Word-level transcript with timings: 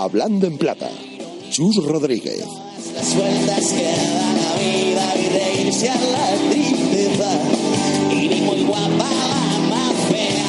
Hablando 0.00 0.46
en 0.46 0.56
Plata. 0.56 0.88
Chus 1.50 1.84
Rodríguez. 1.84 2.44
las 2.94 3.16
vueltas 3.16 3.72
que 3.72 3.82
da 3.82 4.32
la 4.32 4.54
vida 4.56 5.16
y 5.16 5.28
reírse 5.28 5.90
a 5.90 5.96
la 5.96 6.36
tristeza, 6.50 7.28
y 8.08 8.28
ni 8.28 8.40
muy 8.42 8.62
guapa 8.62 8.86
la 8.88 9.58
más 9.68 9.94
fea. 10.08 10.44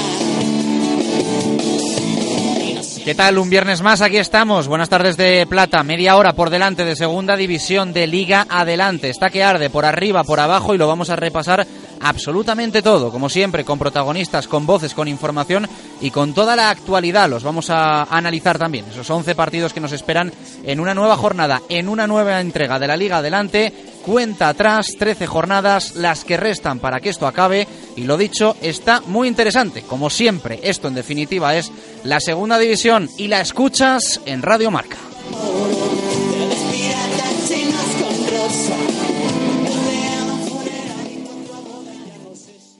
¿Qué 3.04 3.16
tal? 3.16 3.40
Un 3.40 3.50
viernes 3.50 3.82
más, 3.82 4.02
aquí 4.02 4.18
estamos. 4.18 4.68
Buenas 4.68 4.90
tardes 4.90 5.18
de 5.18 5.48
Plata. 5.50 5.82
Media 5.82 6.16
hora 6.16 6.34
por 6.34 6.52
delante 6.52 6.86
de 6.86 6.96
Segunda 6.96 7.36
División 7.36 7.92
de 7.92 8.06
Liga 8.06 8.46
Adelante. 8.50 9.10
Está 9.10 9.32
que 9.32 9.44
arde 9.44 9.72
por 9.72 9.84
arriba, 9.84 10.24
por 10.24 10.40
abajo 10.40 10.76
y 10.76 10.78
lo 10.78 10.88
vamos 10.88 11.10
a 11.10 11.16
repasar 11.16 11.66
absolutamente 12.02 12.82
todo. 12.82 13.12
Como 13.12 13.30
siempre, 13.30 13.66
con 13.66 13.80
protagonistas, 13.80 14.48
con 14.48 14.66
voces, 14.66 14.94
con 14.94 15.08
información 15.08 15.68
y 16.02 16.12
con 16.12 16.34
toda 16.34 16.56
la 16.56 16.70
actualidad. 16.70 17.30
Los 17.30 17.44
vamos 17.44 17.70
a 17.70 18.04
analizar 18.04 18.58
también. 18.58 18.86
Esos 18.90 19.10
11 19.10 19.36
partidos 19.36 19.74
que 19.74 19.80
nos 19.80 19.92
esperan 19.92 20.32
en 20.64 20.80
una 20.80 20.94
nueva 20.94 21.18
jornada, 21.18 21.62
en 21.70 21.90
una 21.90 22.08
nueva 22.08 22.42
entrega 22.42 22.80
de 22.80 22.88
la 22.88 22.98
Liga 22.98 23.18
Adelante. 23.18 23.74
Cuenta 24.06 24.50
atrás, 24.50 24.96
13 24.98 25.28
jornadas, 25.28 25.96
las 25.96 26.24
que 26.24 26.38
restan 26.38 26.80
para 26.80 27.00
que 27.00 27.10
esto 27.10 27.28
acabe. 27.28 27.68
Y 27.96 28.04
lo 28.04 28.18
dicho, 28.18 28.56
está 28.62 29.02
muy 29.02 29.28
interesante. 29.28 29.82
Como 29.84 30.10
siempre, 30.10 30.60
esto 30.64 30.88
en 30.88 30.96
definitiva 30.96 31.56
es 31.56 31.72
la 32.04 32.20
segunda 32.20 32.58
división 32.58 33.10
y 33.18 33.28
la 33.28 33.42
escuchas 33.42 34.22
en 34.26 34.42
Radio 34.42 34.72
Marca. 34.72 35.09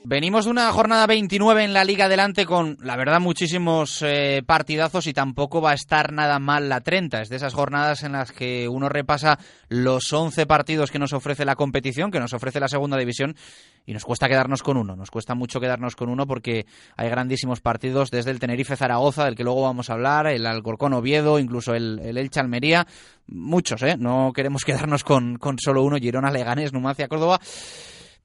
Venimos 0.10 0.46
de 0.46 0.52
una 0.52 0.72
jornada 0.72 1.06
29 1.06 1.64
en 1.64 1.72
la 1.72 1.84
Liga 1.84 2.06
Adelante 2.06 2.48
con, 2.48 2.80
la 2.82 2.96
verdad, 2.96 3.20
muchísimos 3.20 4.02
eh, 4.02 4.42
partidazos 4.44 5.06
y 5.06 5.14
tampoco 5.14 5.62
va 5.62 5.70
a 5.70 5.76
estar 5.76 6.12
nada 6.14 6.40
mal 6.40 6.68
la 6.68 6.82
30. 6.82 7.22
Es 7.22 7.30
de 7.30 7.36
esas 7.36 7.54
jornadas 7.54 8.02
en 8.02 8.14
las 8.14 8.32
que 8.32 8.68
uno 8.68 8.90
repasa 8.90 9.38
los 9.68 10.12
11 10.12 10.48
partidos 10.48 10.90
que 10.90 10.98
nos 10.98 11.14
ofrece 11.14 11.46
la 11.46 11.56
competición, 11.56 12.10
que 12.10 12.20
nos 12.20 12.34
ofrece 12.34 12.60
la 12.60 12.68
segunda 12.68 12.98
división 12.98 13.36
y 13.86 13.94
nos 13.94 14.04
cuesta 14.04 14.28
quedarnos 14.28 14.64
con 14.64 14.78
uno. 14.78 14.96
Nos 14.96 15.12
cuesta 15.12 15.36
mucho 15.36 15.60
quedarnos 15.60 15.96
con 15.96 16.10
uno 16.10 16.26
porque 16.26 16.66
hay 16.98 17.08
grandísimos 17.08 17.62
partidos 17.62 18.10
desde 18.10 18.32
el 18.32 18.40
Tenerife 18.40 18.76
Zaragoza, 18.76 19.26
del 19.26 19.36
que 19.36 19.44
luego 19.44 19.62
vamos 19.62 19.92
a 19.92 19.94
hablar, 19.94 20.26
el 20.26 20.48
Alcorcón 20.48 20.94
Oviedo, 20.94 21.38
incluso 21.38 21.76
el, 21.76 22.00
el 22.00 22.18
Elche 22.18 22.40
Almería. 22.40 22.88
Muchos, 23.28 23.84
¿eh? 23.84 23.96
No 23.96 24.32
queremos 24.34 24.64
quedarnos 24.66 25.04
con, 25.04 25.38
con 25.38 25.60
solo 25.60 25.84
uno, 25.84 25.98
Girona 25.98 26.32
Leganés, 26.32 26.74
Numancia 26.74 27.08
Córdoba. 27.08 27.40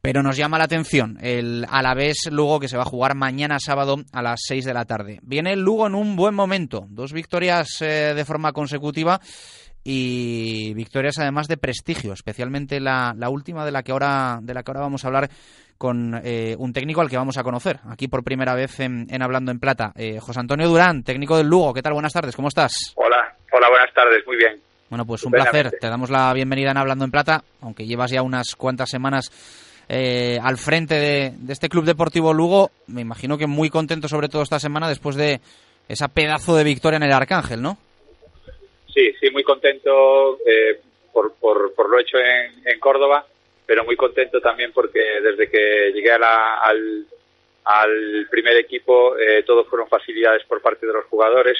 Pero 0.04 0.22
nos 0.22 0.36
llama 0.36 0.58
la 0.58 0.64
atención 0.64 1.16
el 1.22 1.64
Alavés 1.66 2.28
Lugo 2.30 2.60
que 2.60 2.68
se 2.68 2.76
va 2.76 2.82
a 2.82 2.84
jugar 2.84 3.14
mañana 3.14 3.58
sábado 3.58 3.96
a 4.12 4.20
las 4.20 4.42
6 4.46 4.66
de 4.66 4.74
la 4.74 4.84
tarde. 4.84 5.18
Viene 5.22 5.54
el 5.54 5.60
Lugo 5.60 5.86
en 5.86 5.94
un 5.94 6.14
buen 6.14 6.34
momento, 6.34 6.84
dos 6.90 7.14
victorias 7.14 7.80
eh, 7.80 8.12
de 8.14 8.24
forma 8.26 8.52
consecutiva 8.52 9.18
y 9.82 10.74
victorias 10.74 11.18
además 11.18 11.48
de 11.48 11.56
prestigio, 11.56 12.12
especialmente 12.12 12.80
la, 12.80 13.14
la, 13.16 13.30
última 13.30 13.64
de 13.64 13.72
la 13.72 13.82
que 13.82 13.92
ahora 13.92 14.40
de 14.42 14.52
la 14.52 14.62
que 14.62 14.72
ahora 14.72 14.82
vamos 14.82 15.04
a 15.04 15.08
hablar 15.08 15.30
con 15.78 16.20
eh, 16.22 16.54
un 16.58 16.74
técnico 16.74 17.00
al 17.00 17.08
que 17.08 17.16
vamos 17.16 17.38
a 17.38 17.42
conocer 17.42 17.80
aquí 17.88 18.06
por 18.06 18.22
primera 18.24 18.54
vez 18.54 18.80
en, 18.80 19.06
en 19.08 19.22
Hablando 19.22 19.52
en 19.52 19.58
Plata, 19.58 19.94
eh, 19.96 20.20
José 20.20 20.38
Antonio 20.38 20.68
Durán, 20.68 21.02
técnico 21.02 21.38
del 21.38 21.46
Lugo. 21.46 21.72
¿Qué 21.72 21.80
tal? 21.80 21.94
Buenas 21.94 22.12
tardes, 22.12 22.36
¿cómo 22.36 22.48
estás? 22.48 22.92
Hola, 22.96 23.34
hola, 23.52 23.70
buenas 23.70 23.94
tardes, 23.94 24.22
muy 24.26 24.36
bien. 24.36 24.60
Bueno, 24.90 25.06
pues 25.06 25.24
un 25.24 25.32
placer. 25.32 25.72
Te 25.80 25.88
damos 25.88 26.10
la 26.10 26.30
bienvenida 26.34 26.72
en 26.72 26.76
Hablando 26.76 27.06
en 27.06 27.10
Plata, 27.10 27.42
aunque 27.62 27.86
llevas 27.86 28.10
ya 28.10 28.20
unas 28.20 28.54
cuantas 28.54 28.90
semanas 28.90 29.30
eh, 29.88 30.38
al 30.42 30.56
frente 30.58 30.94
de, 30.94 31.32
de, 31.36 31.52
este 31.52 31.68
Club 31.68 31.84
Deportivo 31.84 32.32
Lugo. 32.32 32.70
Me 32.86 33.00
imagino 33.00 33.38
que 33.38 33.46
muy 33.46 33.70
contento 33.70 34.08
sobre 34.08 34.28
todo 34.28 34.42
esta 34.42 34.58
semana 34.58 34.88
después 34.88 35.16
de 35.16 35.40
esa 35.88 36.08
pedazo 36.08 36.56
de 36.56 36.64
victoria 36.64 36.96
en 36.96 37.02
el 37.02 37.12
Arcángel, 37.12 37.60
¿no? 37.60 37.78
Sí, 38.92 39.12
sí, 39.20 39.30
muy 39.30 39.42
contento 39.42 40.38
eh, 40.46 40.80
por, 41.12 41.34
por, 41.34 41.90
lo 41.90 41.98
hecho 41.98 42.16
en, 42.18 42.66
en, 42.66 42.78
Córdoba, 42.78 43.26
pero 43.66 43.84
muy 43.84 43.96
contento 43.96 44.40
también 44.40 44.72
porque 44.72 45.00
desde 45.22 45.50
que 45.50 45.92
llegué 45.92 46.12
a 46.12 46.18
la, 46.18 46.58
al, 46.58 47.06
al, 47.64 48.26
primer 48.30 48.56
equipo 48.56 49.18
eh, 49.18 49.42
todo 49.44 49.64
fueron 49.64 49.88
facilidades 49.88 50.44
por 50.44 50.60
parte 50.60 50.86
de 50.86 50.92
los 50.92 51.04
jugadores 51.06 51.58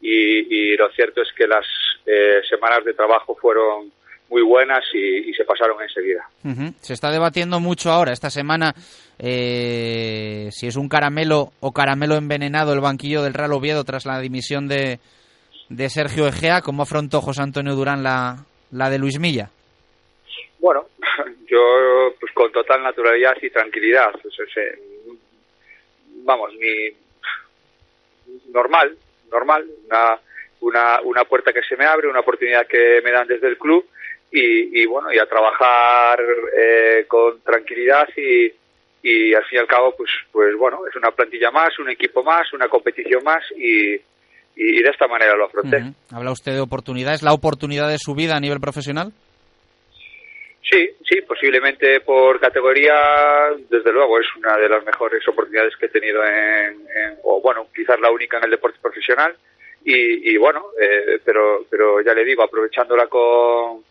y, 0.00 0.72
y 0.72 0.76
lo 0.76 0.90
cierto 0.90 1.22
es 1.22 1.32
que 1.32 1.46
las 1.46 1.66
eh, 2.06 2.42
semanas 2.48 2.84
de 2.84 2.92
trabajo 2.92 3.34
fueron 3.34 3.90
muy 4.28 4.42
buenas 4.42 4.84
y, 4.92 5.30
y, 5.30 5.34
se 5.34 5.44
pasaron 5.44 5.80
enseguida. 5.82 6.26
Uh 6.44 6.48
-huh. 6.48 6.74
Se 6.80 6.94
está 6.94 7.10
debatiendo 7.10 7.60
mucho 7.60 7.90
ahora, 7.90 8.12
esta 8.12 8.30
semana, 8.30 8.74
eh, 9.18 10.48
si 10.50 10.66
es 10.66 10.76
un 10.76 10.88
caramelo 10.88 11.52
o 11.60 11.72
caramelo 11.72 12.16
envenenado 12.16 12.72
el 12.72 12.80
banquillo 12.80 13.22
del 13.22 13.34
Real 13.34 13.52
Oviedo 13.52 13.84
tras 13.84 14.06
la 14.06 14.18
dimisión 14.20 14.66
de, 14.66 14.98
de 15.68 15.88
Sergio 15.88 16.26
Egea. 16.26 16.62
¿Cómo 16.62 16.82
afrontó 16.82 17.20
José 17.20 17.42
Antonio 17.42 17.74
Durán 17.74 18.02
la, 18.02 18.44
la 18.72 18.90
de 18.90 18.98
Luis 18.98 19.18
Milla? 19.20 19.50
Bueno, 20.58 20.86
yo 21.46 22.14
pues 22.18 22.32
con 22.32 22.50
total 22.50 22.82
naturalidad 22.82 23.36
y 23.40 23.50
tranquilidad. 23.50 24.10
Pues, 24.22 24.34
ese, 24.40 24.78
vamos, 26.24 26.52
mi 26.54 26.90
normal, 28.52 28.96
normal, 29.30 29.66
una, 29.86 30.18
una, 30.60 31.00
una 31.02 31.24
puerta 31.24 31.52
que 31.52 31.62
se 31.62 31.76
me 31.76 31.84
abre, 31.84 32.08
una 32.08 32.20
oportunidad 32.20 32.66
que 32.66 33.00
me 33.04 33.12
dan 33.12 33.28
desde 33.28 33.48
el 33.48 33.58
club 33.58 33.86
y, 34.30 34.82
y 34.82 34.86
bueno, 34.86 35.12
y 35.12 35.18
a 35.18 35.26
trabajar 35.26 36.20
eh, 36.56 37.04
con 37.06 37.40
tranquilidad 37.42 38.08
y, 38.16 38.52
y 39.02 39.34
al 39.34 39.44
fin 39.44 39.58
y 39.58 39.60
al 39.60 39.66
cabo, 39.66 39.94
pues, 39.96 40.10
pues 40.32 40.56
bueno, 40.56 40.80
es 40.88 40.96
una 40.96 41.10
plantilla 41.10 41.50
más, 41.50 41.78
un 41.78 41.90
equipo 41.90 42.22
más, 42.24 42.52
una 42.52 42.68
competición 42.68 43.22
más 43.22 43.42
y, 43.56 43.94
y 44.56 44.82
de 44.82 44.90
esta 44.90 45.06
manera 45.06 45.36
lo 45.36 45.46
afronté. 45.46 45.76
Uh 45.76 45.80
-huh. 45.80 45.94
¿Habla 46.16 46.32
usted 46.32 46.52
de 46.52 46.60
oportunidades? 46.60 47.22
¿La 47.22 47.32
oportunidad 47.32 47.88
de 47.88 47.98
su 47.98 48.14
vida 48.14 48.34
a 48.36 48.40
nivel 48.40 48.60
profesional? 48.60 49.12
Sí, 50.62 50.88
sí, 51.08 51.20
posiblemente 51.28 52.00
por 52.00 52.40
categoría, 52.40 52.94
desde 53.68 53.92
luego 53.92 54.18
es 54.18 54.26
una 54.34 54.56
de 54.56 54.68
las 54.68 54.82
mejores 54.84 55.22
oportunidades 55.28 55.76
que 55.76 55.86
he 55.86 55.90
tenido 55.90 56.24
en, 56.24 56.80
en 56.96 57.18
o 57.22 57.40
bueno, 57.42 57.66
quizás 57.76 58.00
la 58.00 58.10
única 58.10 58.38
en 58.38 58.44
el 58.44 58.50
deporte 58.52 58.78
profesional 58.80 59.36
y, 59.84 60.32
y 60.32 60.38
bueno, 60.38 60.64
eh, 60.80 61.18
pero, 61.22 61.66
pero 61.70 62.00
ya 62.00 62.14
le 62.14 62.24
digo, 62.24 62.42
aprovechándola 62.42 63.06
con, 63.08 63.84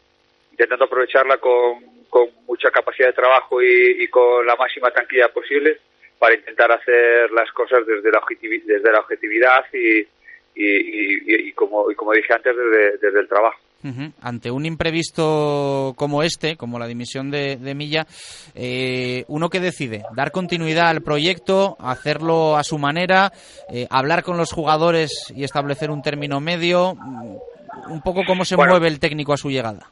intentando 0.54 0.86
aprovecharla 0.86 1.38
con, 1.38 2.06
con 2.10 2.30
mucha 2.48 2.70
capacidad 2.70 3.08
de 3.08 3.14
trabajo 3.14 3.62
y, 3.62 4.04
y, 4.04 4.08
con 4.08 4.46
la 4.46 4.56
máxima 4.56 4.92
tranquilidad 4.92 5.32
posible 5.34 5.80
para 6.20 6.36
intentar 6.36 6.72
hacer 6.72 7.32
las 7.32 7.52
cosas 7.52 7.80
desde 7.88 8.12
la, 8.12 8.20
objetividad, 8.20 8.64
desde 8.66 8.92
la 8.92 9.00
objetividad 9.00 9.66
y, 9.74 10.02
y, 10.56 11.48
y, 11.50 11.52
como, 11.54 11.90
y 11.90 11.96
como 11.96 12.14
dije 12.14 12.32
antes, 12.34 12.56
desde, 12.56 12.98
desde 13.00 13.20
el 13.20 13.28
trabajo. 13.28 13.60
Uh 13.84 13.88
-huh. 13.88 14.14
Ante 14.22 14.52
un 14.52 14.66
imprevisto 14.66 15.94
como 15.98 16.22
este, 16.22 16.56
como 16.56 16.78
la 16.78 16.88
dimisión 16.88 17.32
de, 17.32 17.58
de 17.58 17.74
Milla, 17.74 18.06
eh, 18.54 19.26
¿uno 19.28 19.50
que 19.50 19.60
decide? 19.60 20.04
¿Dar 20.16 20.32
continuidad 20.32 20.90
al 20.90 21.02
proyecto, 21.02 21.76
hacerlo 21.80 22.56
a 22.58 22.64
su 22.64 22.78
manera, 22.78 23.34
eh, 23.74 23.88
hablar 23.90 24.24
con 24.24 24.38
los 24.38 24.54
jugadores 24.54 25.34
y 25.36 25.44
establecer 25.44 25.90
un 25.90 26.04
término 26.04 26.40
medio? 26.40 26.96
Un 27.90 28.02
poco 28.04 28.22
cómo 28.26 28.46
se 28.46 28.56
bueno, 28.56 28.74
mueve 28.74 28.88
el 28.88 29.00
técnico 29.00 29.34
a 29.34 29.38
su 29.38 29.50
llegada. 29.50 29.90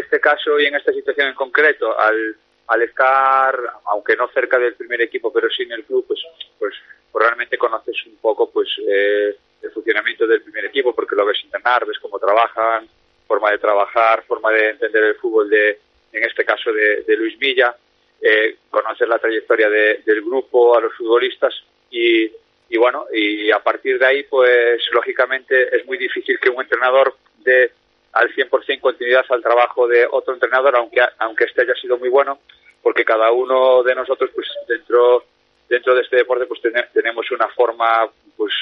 Este 0.00 0.20
caso 0.20 0.58
y 0.58 0.66
en 0.66 0.76
esta 0.76 0.92
situación 0.92 1.28
en 1.28 1.34
concreto, 1.34 1.98
al, 1.98 2.36
al 2.68 2.82
estar, 2.82 3.58
aunque 3.86 4.16
no 4.16 4.28
cerca 4.28 4.58
del 4.58 4.74
primer 4.74 5.00
equipo, 5.02 5.32
pero 5.32 5.48
sí 5.50 5.64
en 5.64 5.72
el 5.72 5.84
club, 5.84 6.06
pues, 6.06 6.20
pues, 6.58 6.74
pues 7.10 7.26
realmente 7.26 7.58
conoces 7.58 7.96
un 8.06 8.16
poco, 8.16 8.50
pues, 8.50 8.68
eh, 8.88 9.36
el 9.62 9.70
funcionamiento 9.72 10.26
del 10.26 10.42
primer 10.42 10.64
equipo 10.66 10.94
porque 10.94 11.16
lo 11.16 11.26
ves 11.26 11.38
entrenar, 11.44 11.84
ves 11.86 11.98
cómo 11.98 12.18
trabajan, 12.18 12.88
forma 13.26 13.50
de 13.50 13.58
trabajar, 13.58 14.24
forma 14.26 14.50
de 14.52 14.70
entender 14.70 15.04
el 15.04 15.14
fútbol 15.16 15.50
de, 15.50 15.78
en 16.12 16.24
este 16.24 16.44
caso 16.44 16.72
de, 16.72 17.02
de 17.02 17.16
Luis 17.16 17.38
Milla, 17.38 17.76
eh, 18.22 18.56
conocer 18.70 19.08
la 19.08 19.18
trayectoria 19.18 19.68
de, 19.68 20.02
del 20.04 20.22
grupo, 20.22 20.76
a 20.76 20.80
los 20.80 20.94
futbolistas 20.94 21.54
y, 21.90 22.24
y 22.68 22.76
bueno, 22.78 23.06
y 23.12 23.50
a 23.50 23.58
partir 23.58 23.98
de 23.98 24.06
ahí 24.06 24.22
pues 24.24 24.82
lógicamente 24.92 25.76
es 25.76 25.84
muy 25.86 25.98
difícil 25.98 26.38
que 26.38 26.50
un 26.50 26.62
entrenador 26.62 27.16
dé 27.38 27.72
al 28.12 28.34
100% 28.34 28.80
continuidad 28.80 29.24
al 29.28 29.42
trabajo 29.42 29.86
de 29.86 30.06
otro 30.10 30.34
entrenador, 30.34 30.76
aunque, 30.76 31.00
aunque 31.18 31.44
este 31.44 31.62
haya 31.62 31.74
sido 31.74 31.96
muy 31.98 32.08
bueno, 32.08 32.40
porque 32.82 33.04
cada 33.04 33.30
uno 33.30 33.82
de 33.82 33.94
nosotros 33.94 34.30
pues 34.34 34.48
dentro 34.68 35.24
dentro 35.68 35.94
de 35.94 36.02
este 36.02 36.16
deporte 36.16 36.46
pues 36.46 36.60
ten, 36.60 36.74
tenemos 36.92 37.30
una 37.30 37.48
forma 37.48 38.08
pues 38.36 38.52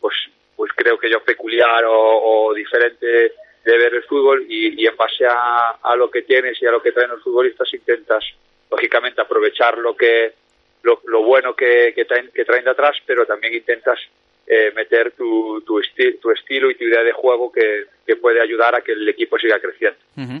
pues 0.00 0.14
pues 0.56 0.72
creo 0.76 0.98
que 0.98 1.10
yo 1.10 1.22
peculiar 1.24 1.84
o, 1.88 2.52
diferente 2.54 3.32
de 3.64 3.78
ver 3.78 3.94
el 3.94 4.04
fútbol 4.04 4.44
y, 4.48 4.86
en 4.86 4.96
base 4.96 5.24
a, 5.26 5.78
a, 5.82 5.96
lo 5.96 6.10
que 6.10 6.22
tienes 6.22 6.60
y 6.62 6.66
a 6.66 6.70
lo 6.70 6.82
que 6.82 6.92
traen 6.92 7.10
los 7.10 7.22
futbolistas 7.22 7.72
intentas 7.72 8.22
lógicamente 8.70 9.20
aprovechar 9.20 9.78
lo 9.78 9.96
que 9.96 10.34
lo, 10.82 11.00
lo 11.06 11.22
bueno 11.22 11.56
que, 11.56 11.92
que, 11.94 12.04
traen, 12.04 12.30
que 12.30 12.44
traen 12.44 12.64
de 12.64 12.70
atrás 12.70 12.96
pero 13.06 13.24
también 13.24 13.54
intentas 13.54 13.98
eh, 14.46 14.72
meter 14.74 15.12
tu, 15.12 15.62
tu, 15.62 15.80
tu, 16.20 16.30
estilo 16.30 16.70
y 16.70 16.74
tu 16.74 16.84
idea 16.84 17.02
de 17.02 17.12
juego 17.12 17.50
que, 17.50 17.86
puede 18.20 18.42
ayudar 18.42 18.74
a 18.74 18.82
que 18.82 18.92
el 18.92 19.08
equipo 19.08 19.38
siga 19.38 19.58
creciendo. 19.58 19.98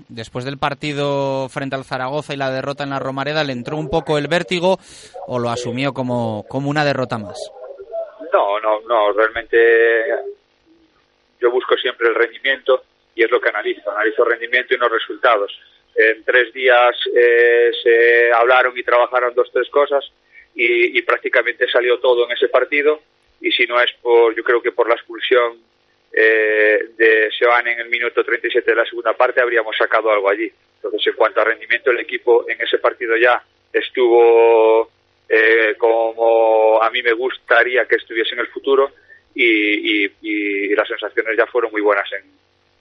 Después 0.08 0.44
del 0.44 0.58
partido 0.58 1.48
frente 1.48 1.76
al 1.76 1.84
Zaragoza 1.84 2.32
y 2.32 2.36
la 2.36 2.50
derrota 2.50 2.84
en 2.84 2.90
la 2.90 2.98
Romareda, 2.98 3.44
¿le 3.44 3.52
entró 3.52 3.76
un 3.76 3.90
poco 3.90 4.16
el 4.18 4.28
vértigo 4.28 4.78
o 5.26 5.38
lo 5.38 5.50
asumió 5.50 5.92
como, 5.92 6.44
como 6.48 6.70
una 6.70 6.84
derrota 6.84 7.18
más? 7.18 7.38
No, 8.32 8.60
no, 8.60 8.80
no, 8.82 9.12
realmente 9.12 9.56
yo 11.40 11.50
busco 11.50 11.76
siempre 11.76 12.08
el 12.08 12.14
rendimiento 12.14 12.84
y 13.14 13.24
es 13.24 13.30
lo 13.30 13.40
que 13.40 13.48
analizo, 13.48 13.90
analizo 13.90 14.24
rendimiento 14.24 14.74
y 14.74 14.78
no 14.78 14.88
resultados. 14.88 15.52
En 15.94 16.24
tres 16.24 16.52
días 16.52 16.96
eh, 17.14 17.70
se 17.82 18.32
hablaron 18.32 18.76
y 18.76 18.82
trabajaron 18.82 19.34
dos, 19.34 19.50
tres 19.52 19.68
cosas 19.70 20.04
y, 20.54 20.98
y 20.98 21.02
prácticamente 21.02 21.68
salió 21.70 21.98
todo 22.00 22.26
en 22.26 22.32
ese 22.32 22.48
partido 22.48 23.00
y 23.44 23.52
si 23.52 23.66
no 23.66 23.80
es 23.80 23.92
por, 24.00 24.34
yo 24.34 24.42
creo 24.42 24.62
que 24.62 24.72
por 24.72 24.88
la 24.88 24.94
expulsión 24.94 25.58
eh, 26.10 26.78
de 26.96 27.30
Seoane 27.38 27.72
en 27.72 27.80
el 27.80 27.90
minuto 27.90 28.24
37 28.24 28.70
de 28.70 28.76
la 28.76 28.86
segunda 28.86 29.12
parte 29.12 29.40
habríamos 29.40 29.76
sacado 29.76 30.10
algo 30.10 30.30
allí. 30.30 30.50
Entonces, 30.76 31.06
en 31.08 31.14
cuanto 31.14 31.40
a 31.40 31.44
rendimiento, 31.44 31.90
el 31.90 32.00
equipo 32.00 32.48
en 32.48 32.60
ese 32.60 32.78
partido 32.78 33.16
ya 33.16 33.42
estuvo 33.72 34.90
eh, 35.28 35.74
como 35.76 36.82
a 36.82 36.88
mí 36.90 37.02
me 37.02 37.12
gustaría 37.12 37.84
que 37.86 37.96
estuviese 37.96 38.34
en 38.34 38.40
el 38.40 38.48
futuro 38.48 38.92
y, 39.34 40.04
y 40.22 40.68
las 40.74 40.88
sensaciones 40.88 41.36
ya 41.36 41.46
fueron 41.46 41.72
muy 41.72 41.82
buenas 41.82 42.10
en, 42.12 42.24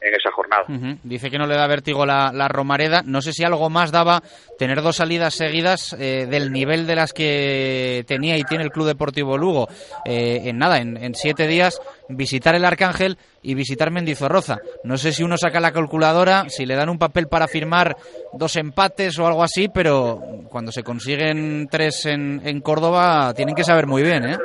en 0.03 0.13
esa 0.13 0.31
jornada. 0.31 0.65
Dice 1.03 1.29
que 1.29 1.37
no 1.37 1.47
le 1.47 1.55
da 1.55 1.67
vértigo 1.67 2.05
la, 2.05 2.47
Romareda. 2.47 3.01
No 3.05 3.21
sé 3.21 3.33
si 3.33 3.43
algo 3.43 3.69
más 3.69 3.91
daba 3.91 4.21
tener 4.57 4.81
dos 4.81 4.97
salidas 4.97 5.33
seguidas 5.33 5.95
eh, 5.99 6.27
del 6.29 6.51
nivel 6.51 6.85
de 6.85 6.95
las 6.95 7.13
que 7.13 8.03
tenía 8.07 8.37
y 8.37 8.43
tiene 8.43 8.63
el 8.63 8.71
Club 8.71 8.87
Deportivo 8.87 9.37
Lugo. 9.37 9.67
Eh, 10.05 10.41
en 10.45 10.57
nada, 10.57 10.79
en, 10.79 11.15
siete 11.15 11.47
días, 11.47 11.79
visitar 12.09 12.55
el 12.55 12.65
Arcángel 12.65 13.17
y 13.41 13.55
visitar 13.55 13.91
Mendizorroza. 13.91 14.57
No 14.83 14.97
sé 14.97 15.13
si 15.13 15.23
uno 15.23 15.37
saca 15.37 15.59
la 15.59 15.71
calculadora, 15.71 16.45
si 16.49 16.65
le 16.65 16.75
dan 16.75 16.89
un 16.89 16.99
papel 16.99 17.27
para 17.27 17.47
firmar 17.47 17.95
dos 18.33 18.55
empates 18.55 19.17
o 19.19 19.27
algo 19.27 19.43
así, 19.43 19.69
pero 19.73 20.21
cuando 20.49 20.71
se 20.71 20.83
consiguen 20.83 21.67
tres 21.69 22.05
en, 22.05 22.41
en 22.45 22.61
Córdoba, 22.61 23.33
tienen 23.35 23.55
que 23.55 23.63
saber 23.63 23.87
muy 23.87 24.03
bien, 24.03 24.25
¿eh? 24.25 24.37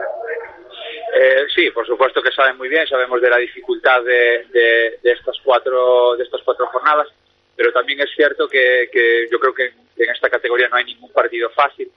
Eh, 1.20 1.48
sí, 1.52 1.68
por 1.72 1.84
supuesto 1.84 2.22
que 2.22 2.30
saben 2.30 2.56
muy 2.56 2.68
bien, 2.68 2.86
sabemos 2.86 3.20
de 3.20 3.28
la 3.28 3.38
dificultad 3.38 4.04
de, 4.04 5.00
estas 5.02 5.36
cuatro 5.42 6.14
de 6.16 6.22
estas 6.22 6.40
cuatro 6.44 6.66
jornadas, 6.66 7.08
pero 7.56 7.72
también 7.72 8.00
es 8.00 8.10
cierto 8.14 8.46
que, 8.46 8.88
yo 9.28 9.40
creo 9.40 9.52
que 9.52 9.72
en, 9.96 10.10
esta 10.10 10.30
categoría 10.30 10.68
no 10.68 10.76
hay 10.76 10.84
ningún 10.84 11.10
partido 11.10 11.50
fácil 11.50 11.90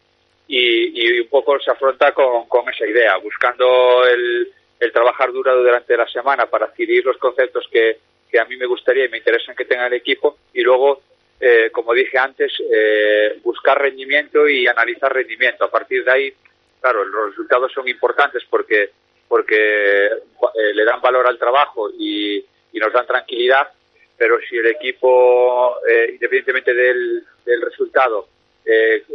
y, 0.48 1.20
un 1.20 1.28
poco 1.28 1.60
se 1.60 1.70
afronta 1.70 2.12
con, 2.14 2.68
esa 2.74 2.88
idea, 2.88 3.16
buscando 3.18 4.08
el, 4.08 4.52
trabajar 4.92 5.32
duro 5.32 5.56
durante 5.56 5.96
la 5.96 6.08
semana 6.08 6.48
para 6.48 6.66
adquirir 6.66 7.06
los 7.06 7.18
conceptos 7.18 7.68
que, 7.72 8.00
a 8.40 8.46
mí 8.46 8.56
me 8.58 8.66
gustaría 8.66 9.06
y 9.06 9.10
me 9.10 9.20
interesan 9.20 9.56
que 9.56 9.66
tenga 9.66 9.86
el 9.86 9.94
equipo 9.94 10.40
y 10.52 10.62
luego 10.62 11.04
eh, 11.40 11.70
como 11.72 11.94
dije 11.94 12.18
antes, 12.18 12.54
eh, 12.74 13.40
buscar 13.44 13.80
rendimiento 13.80 14.50
y 14.50 14.66
analizar 14.66 15.14
rendimiento. 15.14 15.66
A 15.66 15.72
partir 15.72 16.04
de 16.04 16.12
ahí, 16.12 16.34
claro, 16.80 17.04
los 17.04 17.30
resultados 17.30 17.72
son 17.72 17.88
importantes 17.88 18.44
porque 18.50 18.90
porque 19.32 20.08
eh, 20.08 20.74
le 20.74 20.84
dan 20.84 21.00
valor 21.00 21.26
al 21.26 21.40
trabajo 21.40 21.90
y, 21.98 22.46
nos 22.74 22.92
dan 22.92 23.08
tranquilidad, 23.08 23.70
pero 24.18 24.38
si 24.42 24.58
el 24.58 24.68
equipo, 24.68 25.78
eh, 25.88 26.10
independientemente 26.12 26.74
del, 26.74 27.24
resultado, 27.62 28.28
eh, 28.66 29.06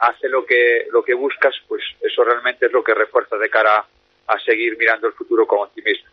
hace 0.00 0.28
lo 0.28 0.44
que, 0.44 0.88
lo 0.90 1.04
que 1.04 1.14
buscas, 1.14 1.54
pues 1.68 1.80
eso 2.00 2.24
realmente 2.24 2.66
es 2.66 2.72
lo 2.72 2.82
que 2.82 2.92
refuerza 2.92 3.36
de 3.36 3.48
cara 3.48 3.86
a 4.26 4.40
seguir 4.40 4.76
mirando 4.76 5.06
el 5.06 5.12
futuro 5.12 5.46
con 5.46 5.60
optimismo. 5.60 6.10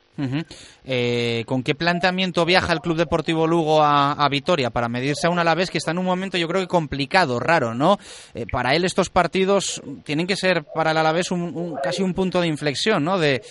Eh, 0.85 1.43
¿Con 1.45 1.63
qué 1.63 1.75
planteamiento 1.75 2.45
viaja 2.45 2.73
el 2.73 2.81
Club 2.81 2.97
Deportivo 2.97 3.47
Lugo 3.47 3.83
a, 3.83 4.27
Vitoria 4.29 4.69
para 4.69 4.89
medirse 4.89 5.27
a 5.27 5.29
un 5.29 5.39
Alavés 5.39 5.71
que 5.71 5.77
está 5.77 5.91
en 5.91 5.97
un 5.97 6.05
momento 6.05 6.37
yo 6.37 6.47
creo 6.47 6.61
que 6.61 6.67
complicado, 6.67 7.39
raro, 7.39 7.73
¿no? 7.73 7.97
Eh, 8.33 8.45
para 8.51 8.75
él 8.75 8.85
estos 8.85 9.09
partidos 9.09 9.81
tienen 10.03 10.27
que 10.27 10.35
ser 10.35 10.63
para 10.63 10.91
el 10.91 10.97
Alavés 10.97 11.31
un, 11.31 11.75
casi 11.81 12.03
un 12.03 12.13
punto 12.13 12.41
de 12.41 12.47
inflexión, 12.47 13.03
¿no? 13.03 13.17
De, 13.17 13.41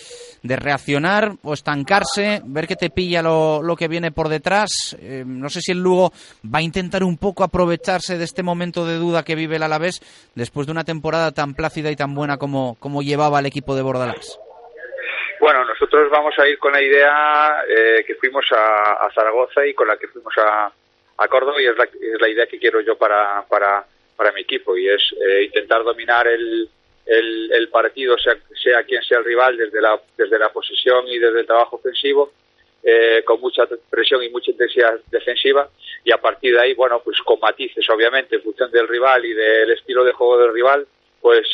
reaccionar 0.43 1.35
o 1.43 1.53
estancarse, 1.53 2.41
ver 2.45 2.67
que 2.67 2.75
te 2.75 2.89
pilla 2.89 3.21
lo, 3.21 3.75
que 3.77 3.87
viene 3.87 4.11
por 4.11 4.29
detrás. 4.29 4.95
Eh, 4.99 5.23
no 5.25 5.49
sé 5.49 5.61
si 5.61 5.71
el 5.71 5.79
Lugo 5.79 6.11
va 6.43 6.59
a 6.59 6.61
intentar 6.61 7.03
un 7.03 7.17
poco 7.17 7.43
aprovecharse 7.43 8.17
de 8.17 8.23
este 8.23 8.43
momento 8.43 8.85
de 8.85 8.95
duda 8.95 9.23
que 9.23 9.35
vive 9.35 9.57
el 9.57 9.63
Alavés 9.63 10.01
después 10.35 10.65
de 10.65 10.71
una 10.71 10.83
temporada 10.83 11.31
tan 11.31 11.53
plácida 11.53 11.91
y 11.91 11.95
tan 11.95 12.15
buena 12.15 12.37
como, 12.37 12.75
como 12.79 13.01
llevaba 13.01 13.39
el 13.39 13.45
equipo 13.45 13.75
de 13.75 13.81
Bordalás. 13.81 14.39
Bueno, 15.39 15.63
nosotros 15.63 16.09
vamos 16.09 16.37
a 16.37 16.47
ir 16.49 16.59
con 16.59 16.73
la 16.73 16.81
idea 16.81 17.63
eh, 17.67 18.03
que 18.05 18.15
fuimos 18.15 18.45
a, 18.51 19.09
Zaragoza 19.15 19.65
y 19.65 19.73
con 19.73 19.87
la 19.87 19.95
que 19.97 20.09
fuimos 20.09 20.33
a, 20.37 20.71
Córdoba 21.29 21.61
y 21.61 21.65
es 21.65 21.75
la, 21.77 22.29
idea 22.29 22.47
que 22.47 22.59
quiero 22.59 22.81
yo 22.81 22.97
para, 22.97 23.45
para, 23.47 23.85
para 24.15 24.31
mi 24.31 24.41
equipo 24.41 24.75
y 24.77 24.87
es 24.87 25.01
eh, 25.13 25.43
intentar 25.43 25.83
dominar 25.83 26.27
el, 26.27 26.69
el, 27.05 27.69
partido, 27.69 28.17
sea, 28.17 28.37
sea, 28.55 28.83
quien 28.83 29.03
sea 29.03 29.19
el 29.19 29.25
rival, 29.25 29.57
desde 29.57 29.81
la, 29.81 29.99
desde 30.17 30.39
la 30.39 30.49
posesión 30.49 31.07
y 31.07 31.19
desde 31.19 31.41
el 31.41 31.45
trabajo 31.45 31.75
ofensivo, 31.75 32.31
eh, 32.83 33.21
con 33.25 33.41
mucha 33.41 33.67
presión 33.89 34.23
y 34.23 34.29
mucha 34.29 34.51
intensidad 34.51 34.97
defensiva 35.11 35.69
y 36.05 36.11
a 36.13 36.17
partir 36.17 36.53
de 36.53 36.61
ahí, 36.61 36.73
bueno, 36.73 37.01
pues 37.03 37.21
con 37.21 37.39
matices 37.39 37.87
obviamente 37.89 38.37
en 38.37 38.41
función 38.41 38.71
del 38.71 38.87
rival 38.87 39.25
y 39.25 39.33
del 39.33 39.71
estilo 39.71 40.05
de 40.05 40.13
juego 40.13 40.37
del 40.37 40.53
rival, 40.53 40.87
pues 41.21 41.47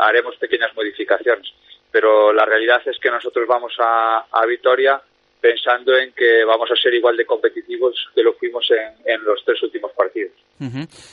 haremos 0.00 0.36
pequeñas 0.36 0.74
modificaciones 0.74 1.52
pero 1.94 2.32
la 2.32 2.44
realidad 2.44 2.82
es 2.86 2.98
que 3.00 3.08
nosotros 3.08 3.46
vamos 3.46 3.72
a, 3.78 4.26
a 4.32 4.46
Vitoria 4.46 5.00
pensando 5.40 5.96
en 5.96 6.12
que 6.12 6.44
vamos 6.44 6.68
a 6.68 6.74
ser 6.74 6.92
igual 6.92 7.16
de 7.16 7.24
competitivos 7.24 7.94
que 8.12 8.20
lo 8.20 8.32
fuimos 8.32 8.66
en, 9.04 9.22
los 9.22 9.44
tres 9.44 9.62
últimos 9.62 9.92
partidos. 9.92 10.32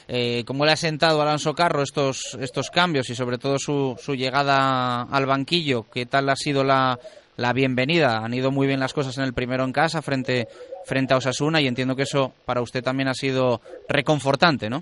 Eh, 0.07 0.43
¿Cómo 0.43 0.65
le 0.65 0.71
ha 0.71 0.75
sentado 0.75 1.21
Alonso 1.21 1.53
Carro 1.53 1.83
estos, 1.83 2.35
estos 2.41 2.71
cambios 2.71 3.11
y 3.11 3.15
sobre 3.15 3.37
todo 3.37 3.59
su, 3.59 3.95
su 3.99 4.15
llegada 4.15 5.03
al 5.03 5.27
banquillo? 5.27 5.85
¿Qué 5.93 6.07
tal 6.07 6.27
ha 6.29 6.35
sido 6.35 6.63
la, 6.63 6.97
la 7.37 7.53
bienvenida? 7.53 8.17
Han 8.17 8.33
ido 8.33 8.49
muy 8.49 8.65
bien 8.65 8.79
las 8.79 8.93
cosas 8.93 9.15
en 9.19 9.25
el 9.25 9.33
primero 9.33 9.63
en 9.63 9.73
casa 9.73 10.01
frente, 10.01 10.47
frente 10.83 11.13
a 11.13 11.17
Osasuna 11.17 11.61
y 11.61 11.67
entiendo 11.67 11.95
que 11.95 12.03
eso 12.03 12.33
para 12.45 12.61
usted 12.61 12.81
también 12.81 13.07
ha 13.07 13.13
sido 13.13 13.61
reconfortante, 13.87 14.67
¿no? 14.67 14.81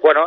Bueno, 0.00 0.26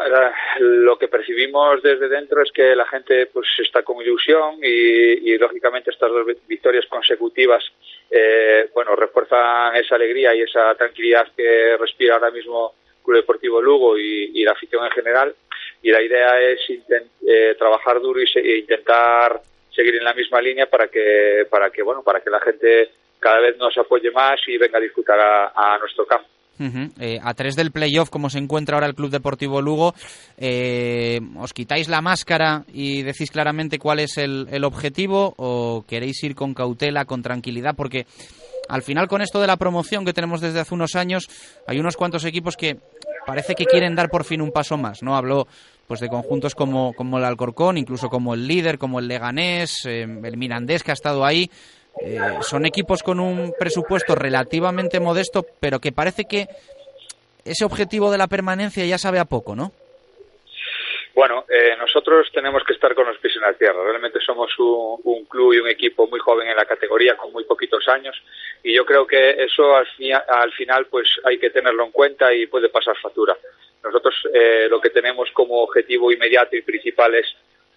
lo 0.60 0.98
que 0.98 1.08
percibimos 1.08 1.82
desde 1.82 2.10
dentro 2.10 2.42
es 2.42 2.52
que 2.52 2.76
la 2.76 2.86
gente 2.86 3.28
pues 3.28 3.48
está 3.60 3.84
con 3.84 4.02
ilusión 4.02 4.58
y, 4.62 5.38
lógicamente 5.38 5.92
estas 5.92 6.10
dos 6.10 6.26
victorias 6.48 6.86
consecutivas 6.88 7.64
eh, 8.12 8.70
bueno 8.74 8.96
refuerzan 8.96 9.76
esa 9.78 9.96
alegría 9.96 10.36
y 10.36 10.42
esa 10.42 10.76
tranquilidad 10.76 11.28
que 11.36 11.78
respira 11.78 12.16
ahora 12.16 12.32
mismo 12.32 12.74
Club 13.04 13.18
Deportivo 13.18 13.62
Lugo 13.62 13.98
y, 13.98 14.44
la 14.44 14.52
afición 14.52 14.84
en 14.86 14.92
general 14.92 15.34
y 15.82 15.92
la 15.92 16.02
idea 16.02 16.42
es 16.42 16.60
eh, 16.70 17.56
trabajar 17.58 18.02
duro 18.02 18.20
y 18.20 18.26
e 18.36 18.58
intentar 18.58 19.40
seguir 19.74 19.96
en 19.96 20.04
la 20.04 20.14
misma 20.14 20.42
línea 20.42 20.66
para 20.66 20.88
que 20.88 21.48
para 21.50 21.70
que 21.70 21.84
bueno 21.84 22.04
para 22.04 22.20
que 22.22 22.30
la 22.30 22.42
gente 22.42 22.90
cada 23.20 23.40
vez 23.40 23.56
nos 23.58 23.78
apoye 23.78 24.12
más 24.12 24.42
y 24.48 24.58
venga 24.58 24.78
a 24.78 24.82
disfrutar 24.82 25.52
a 25.56 25.78
nuestro 25.80 26.06
campo. 26.06 26.28
Eh, 26.60 27.20
a 27.24 27.34
tres 27.34 27.56
del 27.56 27.72
playoff, 27.72 28.10
como 28.10 28.30
se 28.30 28.38
encuentra 28.38 28.75
ahora 28.75 28.88
el 28.88 28.96
Club 28.96 29.12
Deportivo 29.12 29.62
Lugo, 29.62 29.96
eh, 30.38 31.22
¿os 31.38 31.54
quitáis 31.54 31.88
la 31.88 32.01
máscara 32.01 32.66
y 32.74 33.01
decís 33.04 33.32
claramente 33.32 33.80
cuál 33.80 34.00
es 34.00 34.18
el, 34.18 34.63
objetivo 34.63 35.34
o 35.38 35.86
queréis 35.88 36.22
ir 36.24 36.36
con 36.36 36.54
cautela, 36.54 37.06
con 37.06 37.22
tranquilidad? 37.22 37.75
Porque 37.75 38.06
al 38.68 38.84
final 38.84 39.08
con 39.08 39.22
esto 39.22 39.39
de 39.39 39.48
la 39.48 39.58
promoción 39.58 40.04
que 40.04 40.13
tenemos 40.13 40.42
desde 40.42 40.60
hace 40.60 40.74
unos 40.75 40.96
años, 40.96 41.30
hay 41.66 41.80
unos 41.80 41.96
cuantos 41.96 42.25
equipos 42.25 42.58
que 42.58 42.78
parece 43.25 43.56
que 43.56 43.66
quieren 43.66 43.96
dar 43.96 44.10
por 44.10 44.25
fin 44.25 44.42
un 44.42 44.51
paso 44.51 44.78
más, 44.78 45.01
¿no? 45.01 45.16
Habló 45.16 45.48
pues 45.88 46.01
de 46.01 46.10
conjuntos 46.10 46.54
como, 46.54 46.94
como 46.94 47.18
el 47.18 47.24
Alcorcón, 47.24 47.78
incluso 47.78 48.10
como 48.10 48.36
el 48.36 48.48
líder, 48.48 48.78
como 48.78 49.00
el 49.00 49.08
Leganés, 49.08 49.86
eh, 49.86 50.01
el 50.01 50.38
Mirandés 50.38 50.84
que 50.84 50.92
ha 50.92 50.94
estado 50.94 51.25
ahí. 51.25 51.50
Eh, 52.01 52.20
son 52.41 52.65
equipos 52.65 53.03
con 53.03 53.20
un 53.20 53.53
presupuesto 53.58 54.15
relativamente 54.15 55.00
modesto, 55.00 55.46
pero 55.60 55.79
que 55.79 55.91
parece 55.91 56.25
que 56.25 56.48
ese 57.46 57.65
objetivo 57.65 58.12
de 58.12 58.18
la 58.18 58.27
permanencia 58.27 58.86
ya 58.86 58.98
sabe 58.98 59.20
a 59.20 59.25
poco, 59.25 59.56
¿no? 59.56 59.72
Bueno, 61.15 61.44
eh, 61.50 61.75
nosotros 61.77 62.27
tenemos 62.34 62.63
que 62.63 62.74
estar 62.74 62.96
con 62.96 63.06
los 63.06 63.18
pies 63.18 63.36
en 63.36 63.41
la 63.41 63.53
tierra. 63.53 63.84
Realmente 63.84 64.20
somos 64.22 64.51
un, 64.58 65.25
club 65.25 65.53
y 65.53 65.60
un 65.60 65.68
equipo 65.68 66.08
muy 66.08 66.20
joven 66.20 66.48
en 66.48 66.56
la 66.56 66.65
categoría, 66.65 67.18
con 67.18 67.34
muy 67.34 67.44
poquitos 67.44 67.88
años, 67.89 68.15
y 68.63 68.74
yo 68.74 68.86
creo 68.86 69.06
que 69.06 69.32
eso 69.44 69.75
al, 69.75 69.86
al 70.29 70.51
final 70.53 70.86
pues 70.86 71.08
hay 71.25 71.38
que 71.38 71.50
tenerlo 71.50 71.84
en 71.84 71.91
cuenta 71.91 72.34
y 72.34 72.48
puede 72.48 72.70
pasar 72.70 72.96
factura. 72.98 73.36
Nosotros 73.84 74.15
eh, 74.34 74.68
lo 74.70 74.79
que 74.79 74.89
tenemos 74.89 75.29
como 75.32 75.62
objetivo 75.62 76.12
inmediato 76.12 76.56
y 76.56 76.62
principal 76.62 77.15
es 77.15 77.27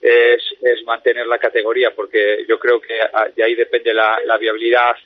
es, 0.02 0.42
es 0.60 0.84
mantener 0.84 1.26
la 1.28 1.38
categoría, 1.38 1.94
porque 1.94 2.44
yo 2.48 2.58
creo 2.58 2.80
que 2.80 2.94
de 3.36 3.44
ahí 3.44 3.54
depende 3.54 3.94
la, 3.94 4.18
la 4.26 4.36
viabilidad 4.36 4.96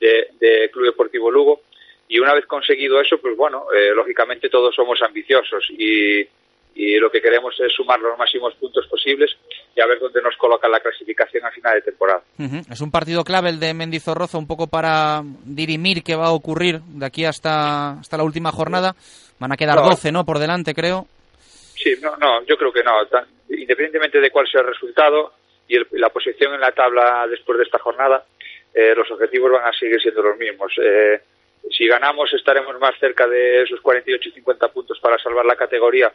de, 0.00 0.30
de, 0.40 0.70
Club 0.70 0.86
Deportivo 0.86 1.30
Lugo. 1.30 1.60
Y 2.08 2.18
una 2.18 2.32
vez 2.32 2.46
conseguido 2.46 2.98
eso, 3.00 3.18
pues 3.18 3.36
bueno, 3.36 3.66
eh, 3.76 3.92
lógicamente 3.94 4.48
todos 4.48 4.74
somos 4.74 4.98
ambiciosos 5.02 5.68
y, 5.70 6.26
y 6.74 6.96
lo 6.96 7.10
que 7.10 7.20
queremos 7.20 7.54
es 7.60 7.70
sumar 7.74 8.00
los 8.00 8.16
máximos 8.16 8.54
puntos 8.54 8.86
posibles 8.86 9.36
y 9.76 9.80
a 9.82 9.86
ver 9.86 9.98
dónde 9.98 10.22
nos 10.22 10.34
coloca 10.38 10.66
la 10.68 10.80
clasificación 10.80 11.44
a 11.44 11.50
final 11.50 11.74
de 11.74 11.82
temporada. 11.82 12.22
Es 12.70 12.80
un 12.80 12.90
partido 12.90 13.24
clave 13.24 13.50
el 13.50 13.60
de 13.60 13.74
Mendizorroza, 13.74 14.38
un 14.38 14.46
poco 14.46 14.68
para 14.68 15.20
dirimir 15.44 16.02
qué 16.02 16.16
va 16.16 16.28
a 16.28 16.32
ocurrir 16.32 16.80
de 16.80 17.04
aquí 17.04 17.26
hasta, 17.26 17.98
hasta 17.98 18.16
la 18.16 18.24
última 18.24 18.52
jornada. 18.52 18.94
Van 19.38 19.52
a 19.52 19.56
quedar 19.56 19.76
no. 19.76 19.90
12, 19.90 20.10
¿no? 20.10 20.24
Por 20.24 20.38
delante, 20.38 20.72
creo. 20.72 21.06
Sí, 21.74 21.94
no, 22.00 22.16
no, 22.16 22.42
yo 22.46 22.56
creo 22.56 22.72
que 22.72 22.82
no. 22.82 22.92
Independientemente 23.50 24.20
de 24.20 24.30
cuál 24.30 24.46
sea 24.48 24.60
el 24.60 24.68
resultado 24.68 25.32
y 25.66 25.76
el, 25.76 25.86
la 25.92 26.10
posición 26.10 26.54
en 26.54 26.60
la 26.60 26.72
tabla 26.72 27.26
después 27.28 27.58
de 27.58 27.64
esta 27.64 27.78
jornada, 27.78 28.24
eh, 28.74 28.94
los 28.94 29.10
objetivos 29.10 29.52
van 29.52 29.66
a 29.66 29.72
seguir 29.72 30.00
siendo 30.00 30.22
los 30.22 30.36
mismos. 30.38 30.72
Eh, 30.82 31.20
si 31.70 31.86
ganamos 31.86 32.32
estaremos 32.32 32.78
más 32.78 32.98
cerca 32.98 33.26
de 33.26 33.62
esos 33.62 33.80
48 33.80 34.28
y 34.28 34.32
50 34.32 34.68
puntos 34.68 34.98
para 35.00 35.18
salvar 35.18 35.44
la 35.44 35.56
categoría 35.56 36.12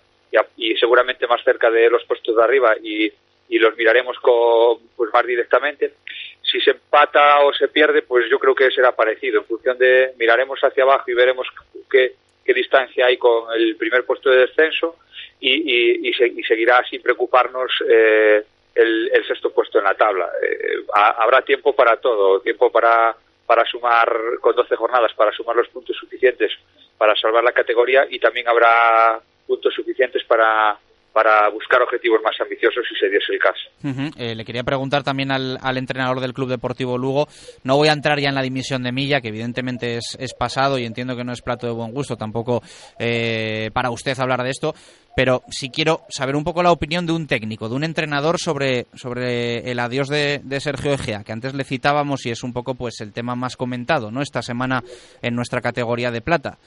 y, 0.57 0.75
seguramente 0.77 1.27
más 1.27 1.43
cerca 1.43 1.69
de 1.69 1.89
los 1.89 2.03
puestos 2.05 2.35
de 2.35 2.43
arriba 2.43 2.75
y, 2.81 3.11
y 3.49 3.59
los 3.59 3.75
miraremos 3.77 4.17
con, 4.19 4.79
pues 4.95 5.11
más 5.13 5.25
directamente. 5.25 5.93
Si 6.41 6.59
se 6.61 6.71
empata 6.71 7.39
o 7.41 7.53
se 7.53 7.67
pierde, 7.67 8.01
pues 8.01 8.29
yo 8.29 8.39
creo 8.39 8.55
que 8.55 8.71
será 8.71 8.95
parecido. 8.95 9.41
En 9.41 9.45
función 9.45 9.77
de 9.77 10.13
miraremos 10.17 10.59
hacia 10.63 10.83
abajo 10.83 11.09
y 11.09 11.13
veremos 11.13 11.47
qué, 11.89 12.15
qué 12.43 12.53
distancia 12.53 13.05
hay 13.05 13.17
con 13.17 13.53
el 13.53 13.75
primer 13.75 14.05
puesto 14.05 14.29
de 14.29 14.47
descenso 14.47 14.97
y, 15.39 15.51
y, 15.51 16.09
y, 16.09 16.13
se, 16.13 16.27
y 16.27 16.43
seguirá 16.43 16.83
sin 16.89 17.01
preocuparnos 17.01 17.71
eh, 17.87 18.43
el, 18.75 19.25
sexto 19.27 19.51
puesto 19.51 19.79
en 19.79 19.85
la 19.85 19.95
tabla. 19.95 20.29
Eh, 20.41 20.83
habrá 20.93 21.41
tiempo 21.41 21.73
para 21.73 21.97
todo, 21.97 22.39
tiempo 22.41 22.71
para, 22.71 23.15
para 23.45 23.65
sumar 23.65 24.11
con 24.41 24.55
12 24.55 24.75
jornadas, 24.75 25.13
para 25.13 25.31
sumar 25.31 25.55
los 25.55 25.69
puntos 25.69 25.95
suficientes 25.95 26.51
para 26.97 27.15
salvar 27.15 27.43
la 27.43 27.51
categoría 27.51 28.05
y 28.09 28.19
también 28.19 28.47
habrá 28.47 29.19
puntos 29.45 29.73
suficientes 29.73 30.23
para 30.23 30.77
para 31.13 31.47
buscar 31.49 31.81
objetivos 31.81 32.19
más 32.23 32.35
ambiciosos 32.41 32.83
si 32.89 32.95
se 32.95 33.07
diese 33.07 33.33
el 33.33 33.39
caso. 33.39 34.13
Eh, 34.17 34.35
le 34.35 34.43
quería 34.43 34.63
preguntar 34.63 35.03
también 35.03 35.31
al, 35.31 35.59
al, 35.61 35.77
entrenador 35.77 36.19
del 36.19 36.33
Club 36.33 36.49
Deportivo 36.49 36.97
Lugo, 36.97 37.27
no 37.63 37.77
voy 37.77 37.89
a 37.89 37.93
entrar 37.93 38.19
ya 38.19 38.29
en 38.29 38.35
la 38.35 38.41
dimisión 38.41 38.81
de 38.81 38.91
Milla, 38.91 39.21
que 39.21 39.27
evidentemente 39.27 39.97
es, 39.97 40.17
es 40.19 40.33
pasado 40.33 40.79
y 40.79 40.85
entiendo 40.85 41.15
que 41.15 41.23
no 41.23 41.31
es 41.31 41.41
plato 41.41 41.67
de 41.67 41.73
buen 41.73 41.91
gusto 41.91 42.17
tampoco 42.17 42.63
eh, 42.97 43.69
para 43.73 43.91
usted 43.91 44.19
hablar 44.19 44.43
de 44.43 44.49
esto, 44.49 44.73
pero 45.15 45.43
sí 45.49 45.69
quiero 45.69 46.01
saber 46.09 46.35
un 46.35 46.43
poco 46.43 46.63
la 46.63 46.71
opinión 46.71 47.05
de 47.05 47.13
un 47.13 47.27
técnico, 47.27 47.69
de 47.69 47.75
un 47.75 47.83
entrenador 47.83 48.39
sobre, 48.39 48.87
sobre 48.95 49.69
el 49.69 49.79
adiós 49.79 50.07
de, 50.09 50.41
de 50.43 50.59
Sergio 50.59 50.93
Egea, 50.93 51.23
que 51.23 51.31
antes 51.31 51.53
le 51.53 51.63
citábamos 51.63 52.25
y 52.25 52.31
es 52.31 52.43
un 52.43 52.53
poco 52.53 52.73
pues 52.73 52.99
el 53.01 53.13
tema 53.13 53.35
más 53.35 53.55
comentado 53.55 54.09
¿no? 54.09 54.21
esta 54.21 54.41
semana 54.41 54.83
en 55.21 55.35
nuestra 55.35 55.61
categoría 55.61 56.09
de 56.09 56.21
plata. 56.21 56.57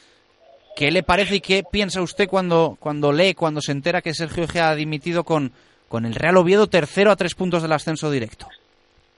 ¿Qué 0.77 0.91
le 0.91 1.03
parece 1.03 1.37
y 1.37 1.41
qué 1.41 1.63
piensa 1.65 2.03
usted 2.03 2.29
cuando, 2.29 2.77
cuando 2.79 3.11
lee, 3.11 3.33
cuando 3.33 3.63
se 3.63 3.73
entera 3.73 4.03
que 4.03 4.13
Sergio 4.13 4.45
Egea 4.45 4.69
ha 4.69 4.75
dimitido 4.75 5.25
con, 5.25 5.51
con 5.89 6.05
el 6.05 6.15
Real 6.15 6.37
Oviedo 6.37 6.67
tercero 6.67 7.11
a 7.11 7.17
tres 7.17 7.35
puntos 7.35 7.63
del 7.63 7.73
ascenso 7.73 8.11
directo? 8.11 8.47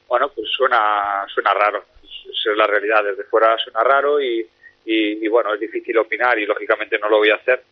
Bueno, 0.07 0.29
pues 0.29 0.49
suena, 0.57 1.27
suena 1.35 1.53
raro. 1.53 1.85
Esa 2.05 2.53
es 2.53 2.57
la 2.57 2.67
realidad. 2.69 3.03
Desde 3.03 3.25
fuera 3.25 3.59
suena 3.59 3.83
raro 3.83 4.21
y, 4.21 4.47
y, 4.85 5.27
bueno, 5.27 5.53
es 5.53 5.59
difícil 5.59 5.99
opinar 5.99 6.39
y 6.39 6.47
lógicamente 6.47 6.97
no 6.97 7.09
lo 7.09 7.19
voy 7.19 7.31
a 7.31 7.35
hacer. 7.35 7.65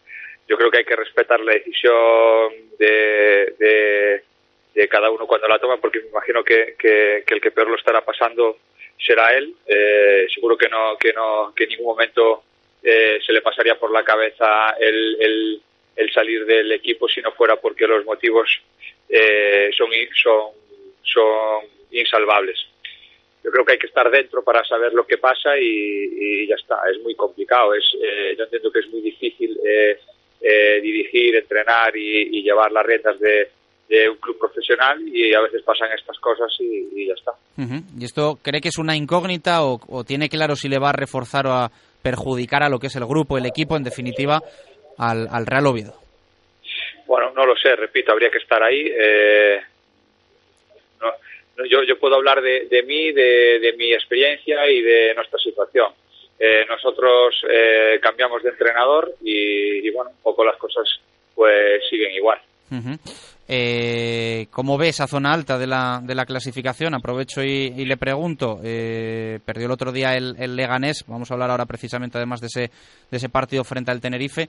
Yo 0.49 0.57
creo 0.57 0.69
que 0.69 0.79
hay 0.79 0.85
que 0.85 0.97
respetar 0.97 1.39
la 1.39 1.53
decisión 1.53 1.95
de, 2.81 3.55
de, 3.57 4.25
de 4.75 4.89
cada 4.89 5.11
uno 5.11 5.29
cuando 5.29 5.47
la 5.47 5.61
toma 5.61 5.77
porque 5.77 6.01
me 6.01 6.09
imagino 6.09 6.43
que, 6.43 6.75
que, 6.77 7.23
que 7.25 7.35
el 7.35 7.41
que 7.41 7.53
peor 7.53 7.69
lo 7.69 7.77
estará 7.77 8.05
pasando 8.05 8.59
será 8.99 9.33
él. 9.33 9.55
Eh, 9.65 10.27
seguro 10.35 10.59
que 10.59 10.69
no, 10.69 10.97
que 10.99 11.13
no, 11.13 11.53
que 11.55 11.65
en 11.65 11.71
ningún 11.71 11.87
momento 11.87 12.43
eh, 12.83 13.19
se 13.25 13.33
le 13.33 13.41
pasaría 13.43 13.79
por 13.79 13.91
la 13.93 14.05
cabeza 14.05 14.71
el, 14.79 15.17
el, 15.21 15.63
el, 15.97 16.13
salir 16.13 16.45
del 16.47 16.73
equipo 16.73 17.09
si 17.09 17.21
no 17.21 17.33
fuera 17.33 17.57
porque 17.57 17.87
los 17.87 18.05
motivos 18.05 18.49
eh, 19.09 19.71
son, 19.77 19.89
son, 20.23 20.51
son 21.03 21.65
insalvables. 21.91 22.59
Yo 23.43 23.51
creo 23.53 23.65
que 23.65 23.73
hay 23.73 23.79
que 23.79 23.87
estar 23.87 24.11
dentro 24.11 24.43
para 24.43 24.65
saber 24.65 24.93
lo 24.93 25.07
que 25.07 25.19
pasa 25.19 25.57
y, 25.57 25.65
y 25.65 26.47
ya 26.49 26.57
está. 26.57 26.79
Es 26.93 27.01
muy 27.03 27.15
complicado. 27.15 27.75
Es, 27.75 27.85
eh, 28.03 28.35
yo 28.37 28.45
entiendo 28.45 28.73
que 28.73 28.81
es 28.81 28.89
muy 28.89 29.01
difícil 29.01 29.57
eh, 29.65 30.01
eh, 30.41 30.81
dirigir, 30.83 31.37
entrenar 31.37 31.97
y, 31.97 32.39
y, 32.39 32.43
llevar 32.43 32.73
las 32.73 32.85
riendas 32.85 33.19
de, 33.21 33.49
de 33.89 34.09
un 34.09 34.17
club 34.17 34.37
profesional 34.39 35.01
y 35.07 35.33
a 35.33 35.41
veces 35.43 35.63
pasan 35.63 35.93
estas 35.93 36.19
cosas 36.19 36.53
y, 36.59 36.89
y 37.03 37.07
ya 37.07 37.15
está. 37.15 37.33
Uh 37.57 37.63
-huh. 37.63 37.83
¿Y 38.01 38.05
esto 38.05 38.39
cree 38.43 38.61
que 38.61 38.69
es 38.69 38.79
una 38.79 38.97
incógnita 38.97 39.65
o, 39.65 39.81
o, 39.89 40.05
tiene 40.05 40.29
claro 40.29 40.57
si 40.57 40.69
le 40.69 40.79
va 40.79 40.91
a 40.91 40.93
reforzar 40.93 41.47
o 41.47 41.53
a 41.53 41.71
perjudicar 42.07 42.63
a 42.63 42.69
lo 42.69 42.79
que 42.79 42.87
es 42.87 42.95
el 42.95 43.05
grupo, 43.05 43.37
el 43.37 43.47
equipo, 43.47 43.77
en 43.77 43.83
definitiva, 43.83 44.41
al, 44.97 45.27
al 45.29 45.45
Real 45.45 45.67
Oviedo? 45.67 45.95
Bueno, 47.05 47.33
no 47.35 47.45
lo 47.45 47.57
sé, 47.57 47.75
repito, 47.75 48.13
habría 48.13 48.31
que 48.31 48.39
estar 48.39 48.63
ahí. 48.63 48.93
Eh, 48.97 49.61
no, 51.01 51.65
yo, 51.65 51.83
yo 51.83 51.99
puedo 51.99 52.15
hablar 52.15 52.41
de, 52.43 52.67
de 52.67 52.85
mí, 52.85 53.11
de, 53.11 53.59
de, 53.59 53.73
mi 53.73 53.93
experiencia 53.93 54.69
y 54.71 54.83
de 54.83 55.15
nuestra 55.17 55.41
situación. 55.41 55.93
Eh, 56.39 56.65
nosotros 56.69 57.35
eh, 57.51 57.99
cambiamos 58.01 58.41
de 58.45 58.51
entrenador 58.51 59.13
y, 59.23 59.89
y, 59.89 59.91
bueno, 59.91 60.11
un 60.11 60.23
poco 60.23 60.45
las 60.45 60.57
cosas 60.59 60.87
pues 61.35 61.83
siguen 61.91 62.13
igual. 62.13 62.39
Uh 62.71 62.75
-huh. 62.75 62.99
Eh, 63.49 64.49
¿Cómo 64.51 64.77
ve 64.77 64.89
esa 64.89 65.07
zona 65.07 65.33
alta 65.33 65.57
de 65.57 65.69
la, 65.69 66.01
de 66.03 66.15
la 66.15 66.27
clasificación? 66.27 66.95
Aprovecho 66.95 67.43
y, 67.43 67.85
le 67.85 67.97
pregunto. 67.97 68.59
Eh, 68.65 69.39
perdió 69.45 69.67
el 69.67 69.73
otro 69.73 69.93
día 69.93 70.15
el, 70.15 70.35
el, 70.39 70.57
Leganés. 70.57 71.05
Vamos 71.07 71.31
a 71.31 71.35
hablar 71.35 71.51
ahora 71.51 71.67
precisamente 71.67 72.19
además 72.19 72.41
de 72.41 72.49
ese, 72.49 72.71
de 73.11 73.17
ese 73.17 73.29
partido 73.29 73.63
frente 73.63 73.93
al 73.93 74.01
Tenerife. 74.01 74.49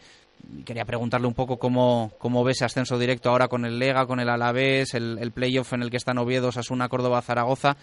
Quería 0.65 0.85
preguntarle 0.85 1.27
un 1.27 1.35
poco 1.35 1.57
cómo, 1.57 2.11
cómo 2.17 2.43
ve 2.43 2.53
ese 2.53 2.65
ascenso 2.65 2.97
directo 2.97 3.29
ahora 3.29 3.47
con 3.47 3.65
el 3.65 3.77
Lega, 3.77 4.07
con 4.07 4.19
el 4.19 4.29
Alavés, 4.29 4.95
el, 4.95 5.31
playoff 5.31 5.73
en 5.73 5.83
el 5.83 5.91
que 5.91 5.97
están 5.97 6.17
Oviedo, 6.17 6.49
Asuna, 6.49 6.89
Córdoba, 6.89 7.21
Zaragoza. 7.21 7.75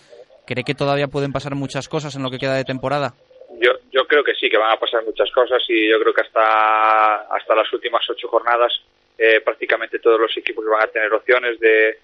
¿Cree 0.47 0.65
que 0.65 0.75
todavía 0.75 1.07
pueden 1.07 1.33
pasar 1.33 1.55
muchas 1.55 1.89
cosas 1.89 2.17
en 2.17 2.23
lo 2.23 2.31
que 2.31 2.39
queda 2.39 2.55
de 2.55 2.65
temporada? 2.65 3.15
Yo, 3.61 3.71
yo 3.93 4.05
creo 4.07 4.25
que 4.25 4.35
sí, 4.35 4.51
que 4.51 4.59
van 4.59 4.73
a 4.73 4.81
pasar 4.81 5.05
muchas 5.05 5.31
cosas 5.31 5.63
y 5.69 5.89
yo 5.89 5.99
creo 6.01 6.13
que 6.13 6.23
hasta, 6.23 7.35
hasta 7.35 7.55
las 7.55 7.73
últimas 7.73 8.03
ocho 8.11 8.29
jornadas 8.29 8.73
eh, 9.19 9.41
prácticamente 9.41 9.99
todos 9.99 10.21
los 10.21 10.37
equipos 10.37 10.65
van 10.67 10.83
a 10.83 10.91
tener 10.91 11.13
opciones 11.13 11.59
de, 11.61 11.99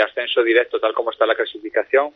ascenso 0.00 0.42
directo 0.42 0.80
tal 0.80 0.94
como 0.94 1.10
está 1.10 1.26
la 1.26 1.34
clasificación 1.34 2.10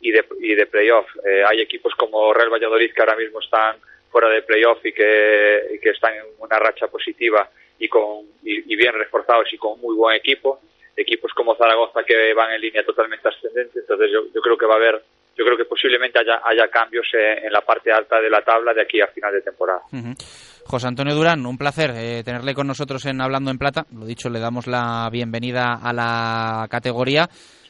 y 0.00 0.10
de, 0.10 0.24
y 0.40 0.54
de 0.54 0.66
playoff. 0.66 1.06
Eh, 1.24 1.42
hay 1.46 1.60
equipos 1.60 1.94
como 1.94 2.32
Real 2.34 2.50
Valladolid 2.50 2.92
que 2.92 3.00
ahora 3.00 3.16
mismo 3.16 3.40
están 3.40 3.76
fuera 4.10 4.28
de 4.28 4.42
playoff 4.42 4.84
y 4.84 4.92
que, 4.92 5.68
y 5.74 5.78
que 5.78 5.90
están 5.90 6.14
en 6.14 6.24
una 6.38 6.58
racha 6.58 6.88
positiva 6.88 7.48
y, 7.78 7.88
con, 7.88 8.26
y, 8.42 8.76
bien 8.76 8.92
reforzados 8.94 9.52
y 9.52 9.56
con 9.56 9.80
muy 9.80 9.96
buen 9.96 10.16
equipo. 10.16 10.60
Equipos 10.96 11.32
como 11.32 11.54
Zaragoza 11.54 12.04
que 12.04 12.34
van 12.34 12.52
en 12.52 12.60
línea 12.60 12.84
totalmente 12.84 13.28
ascendente. 13.28 13.78
Entonces 13.80 14.10
yo 14.10 14.42
creo 14.42 14.58
que 14.58 14.66
va 14.66 14.74
a 14.74 14.78
haber 14.78 15.02
yo 15.36 15.44
creo 15.44 15.56
que 15.56 15.64
posiblemente 15.64 16.20
haya, 16.20 16.40
haya 16.44 16.68
cambios 16.68 17.06
en, 17.12 17.46
en, 17.46 17.52
la 17.52 17.60
parte 17.60 17.90
alta 17.92 18.20
de 18.20 18.30
la 18.30 18.42
tabla 18.42 18.74
de 18.74 18.82
aquí 18.82 19.00
a 19.00 19.06
final 19.08 19.32
de 19.32 19.40
temporada. 19.42 19.80
Uh 19.92 19.96
-huh. 19.96 20.62
José 20.64 20.86
Antonio 20.86 21.14
Durán, 21.14 21.44
un 21.44 21.58
placer 21.58 21.90
eh, 21.94 22.22
tenerle 22.24 22.54
con 22.54 22.66
nosotros 22.66 23.04
en 23.06 23.20
Hablando 23.20 23.50
en 23.50 23.58
Plata. 23.58 23.84
Lo 23.92 24.06
dicho, 24.06 24.30
le 24.30 24.40
damos 24.40 24.66
la 24.66 25.08
bienvenida 25.10 25.78
a 25.82 25.92
la 25.92 26.66
categoría 26.70 27.28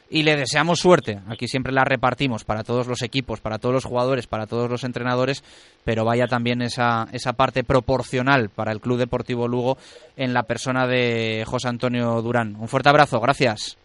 y 0.09 0.23
le 0.23 0.35
deseamos 0.35 0.79
suerte. 0.79 1.19
Aquí 1.27 1.47
siempre 1.47 1.73
la 1.73 1.83
repartimos 1.83 2.45
para 2.45 2.63
todos 2.63 2.87
los 2.87 3.01
equipos, 3.01 3.41
para 3.41 3.57
todos 3.57 3.73
los 3.73 3.85
jugadores, 3.85 4.27
para 4.27 4.45
todos 4.45 4.69
los 4.69 4.83
entrenadores, 4.83 5.43
pero 5.83 6.05
vaya 6.05 6.27
también 6.27 6.61
esa, 6.61 7.07
esa 7.11 7.33
parte 7.33 7.63
proporcional 7.63 8.49
para 8.55 8.71
el 8.71 8.79
Club 8.79 8.99
Deportivo 8.99 9.47
Lugo 9.47 9.77
en 10.15 10.33
la 10.33 10.43
persona 10.43 10.85
de 10.85 11.43
José 11.47 11.69
Antonio 11.69 12.21
Durán. 12.21 12.55
Un 12.55 12.67
fuerte 12.67 12.89
abrazo, 12.89 13.19
gracias. 13.19 13.77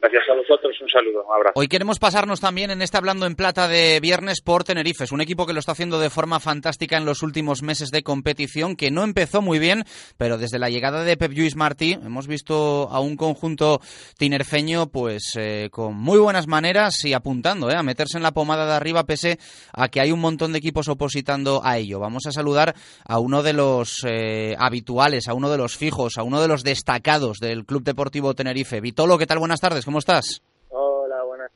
Gracias 0.00 0.22
a 0.30 0.34
vosotros, 0.34 0.75
un 0.86 0.90
saludo, 0.90 1.24
un 1.26 1.34
abrazo. 1.34 1.52
Hoy 1.56 1.68
queremos 1.68 1.98
pasarnos 1.98 2.40
también 2.40 2.70
en 2.70 2.80
este 2.80 2.96
Hablando 2.96 3.26
en 3.26 3.34
Plata 3.34 3.68
de 3.68 3.98
viernes 4.00 4.40
por 4.40 4.64
Tenerife. 4.64 5.04
Es 5.04 5.12
un 5.12 5.20
equipo 5.20 5.46
que 5.46 5.52
lo 5.52 5.58
está 5.58 5.72
haciendo 5.72 5.98
de 5.98 6.10
forma 6.10 6.40
fantástica 6.40 6.96
en 6.96 7.04
los 7.04 7.22
últimos 7.22 7.62
meses 7.62 7.90
de 7.90 8.02
competición, 8.02 8.76
que 8.76 8.90
no 8.90 9.02
empezó 9.02 9.42
muy 9.42 9.58
bien, 9.58 9.84
pero 10.16 10.38
desde 10.38 10.58
la 10.58 10.70
llegada 10.70 11.02
de 11.02 11.16
Pep 11.16 11.32
Lluís 11.32 11.56
Martí 11.56 11.92
hemos 11.94 12.26
visto 12.28 12.88
a 12.90 13.00
un 13.00 13.16
conjunto 13.16 13.80
tinerfeño 14.16 14.86
pues 14.86 15.32
eh, 15.36 15.68
con 15.70 15.96
muy 15.96 16.18
buenas 16.18 16.46
maneras 16.46 17.04
y 17.04 17.12
apuntando 17.12 17.68
eh, 17.70 17.76
a 17.76 17.82
meterse 17.82 18.16
en 18.16 18.22
la 18.22 18.32
pomada 18.32 18.66
de 18.66 18.72
arriba 18.72 19.04
pese 19.04 19.38
a 19.72 19.88
que 19.88 20.00
hay 20.00 20.12
un 20.12 20.20
montón 20.20 20.52
de 20.52 20.58
equipos 20.58 20.88
opositando 20.88 21.60
a 21.64 21.78
ello. 21.78 21.98
Vamos 21.98 22.26
a 22.26 22.32
saludar 22.32 22.74
a 23.04 23.18
uno 23.18 23.42
de 23.42 23.52
los 23.52 24.04
eh, 24.06 24.54
habituales, 24.58 25.28
a 25.28 25.34
uno 25.34 25.50
de 25.50 25.58
los 25.58 25.76
fijos, 25.76 26.16
a 26.16 26.22
uno 26.22 26.40
de 26.40 26.48
los 26.48 26.62
destacados 26.62 27.38
del 27.38 27.64
Club 27.64 27.82
Deportivo 27.82 28.34
Tenerife. 28.34 28.80
Vitolo, 28.80 29.18
¿qué 29.18 29.26
tal? 29.26 29.38
Buenas 29.38 29.60
tardes. 29.60 29.84
¿Cómo 29.84 29.98
estás? 29.98 30.42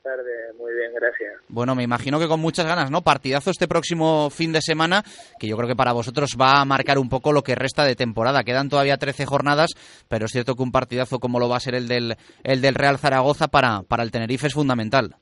Tardes, 0.02 0.54
muy 0.56 0.72
bien, 0.72 0.92
gracias. 0.94 1.40
Bueno, 1.48 1.74
me 1.74 1.82
imagino 1.82 2.18
que 2.18 2.26
con 2.26 2.40
muchas 2.40 2.64
ganas, 2.66 2.90
¿no? 2.90 3.02
Partidazo 3.02 3.50
este 3.50 3.68
próximo 3.68 4.30
fin 4.30 4.52
de 4.52 4.62
semana, 4.62 5.02
que 5.38 5.46
yo 5.46 5.56
creo 5.56 5.68
que 5.68 5.76
para 5.76 5.92
vosotros 5.92 6.30
va 6.40 6.60
a 6.60 6.64
marcar 6.64 6.98
un 6.98 7.10
poco 7.10 7.32
lo 7.32 7.42
que 7.42 7.54
resta 7.54 7.84
de 7.84 7.96
temporada. 7.96 8.42
Quedan 8.42 8.70
todavía 8.70 8.96
13 8.96 9.26
jornadas, 9.26 9.70
pero 10.08 10.24
es 10.24 10.32
cierto 10.32 10.54
que 10.54 10.62
un 10.62 10.72
partidazo 10.72 11.18
como 11.18 11.38
lo 11.38 11.50
va 11.50 11.56
a 11.56 11.60
ser 11.60 11.74
el 11.74 11.86
del, 11.86 12.16
el 12.44 12.62
del 12.62 12.74
Real 12.74 12.98
Zaragoza 12.98 13.48
para, 13.48 13.82
para 13.82 14.02
el 14.02 14.10
Tenerife 14.10 14.46
es 14.46 14.54
fundamental. 14.54 15.16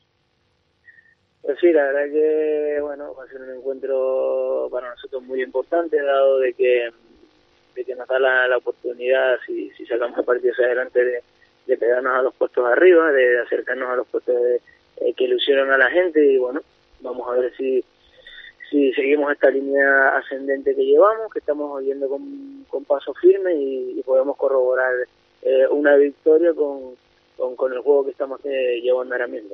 Pues 1.43 1.59
sí, 1.61 1.73
la 1.73 1.83
verdad 1.83 2.13
que, 2.13 2.79
bueno, 2.81 3.15
va 3.15 3.25
a 3.25 3.29
ser 3.29 3.41
un 3.41 3.57
encuentro 3.57 4.69
para 4.71 4.91
nosotros 4.91 5.23
muy 5.25 5.43
importante, 5.43 6.01
dado 6.01 6.39
de 6.39 6.53
que, 6.53 6.91
de 7.75 7.85
que 7.85 7.95
nos 7.97 8.07
da 8.07 8.19
la, 8.19 8.57
oportunidad, 8.57 9.39
si, 9.47 9.71
si 9.71 9.87
sacamos 9.87 10.25
partidos 10.25 10.59
adelante, 10.61 11.05
de 11.05 11.23
de 11.69 11.77
pegarnos 11.77 12.15
a 12.15 12.23
los 12.23 12.35
puestos 12.35 12.65
arriba, 12.67 13.13
de 13.13 13.41
acercarnos 13.41 13.91
a 13.91 13.97
los 13.97 14.09
puestos 14.09 14.35
eh, 14.97 15.13
que 15.15 15.25
ilusionan 15.25 15.71
a 15.71 15.77
la 15.77 15.91
gente 15.91 16.25
y 16.25 16.39
bueno, 16.39 16.61
vamos 17.01 17.29
a 17.29 17.39
ver 17.39 17.55
si 17.57 17.85
si 18.71 18.93
seguimos 18.93 19.33
esta 19.33 19.51
línea 19.51 20.09
ascendente 20.19 20.75
que 20.75 20.85
llevamos, 20.85 21.33
que 21.33 21.39
estamos 21.39 21.83
yendo 21.83 22.07
con, 22.07 22.67
con 22.69 22.85
paso 22.85 23.15
firme 23.15 23.55
y, 23.55 24.03
podemos 24.05 24.37
corroborar 24.37 24.93
eh, 25.43 25.67
una 25.71 25.95
victoria 25.97 26.53
con, 26.55 26.97
con, 27.57 27.73
el 27.73 27.81
juego 27.81 28.05
que 28.05 28.11
estamos 28.11 28.41
eh, 28.45 28.81
llevando 28.83 29.15
ahora 29.15 29.27
mismo. 29.27 29.51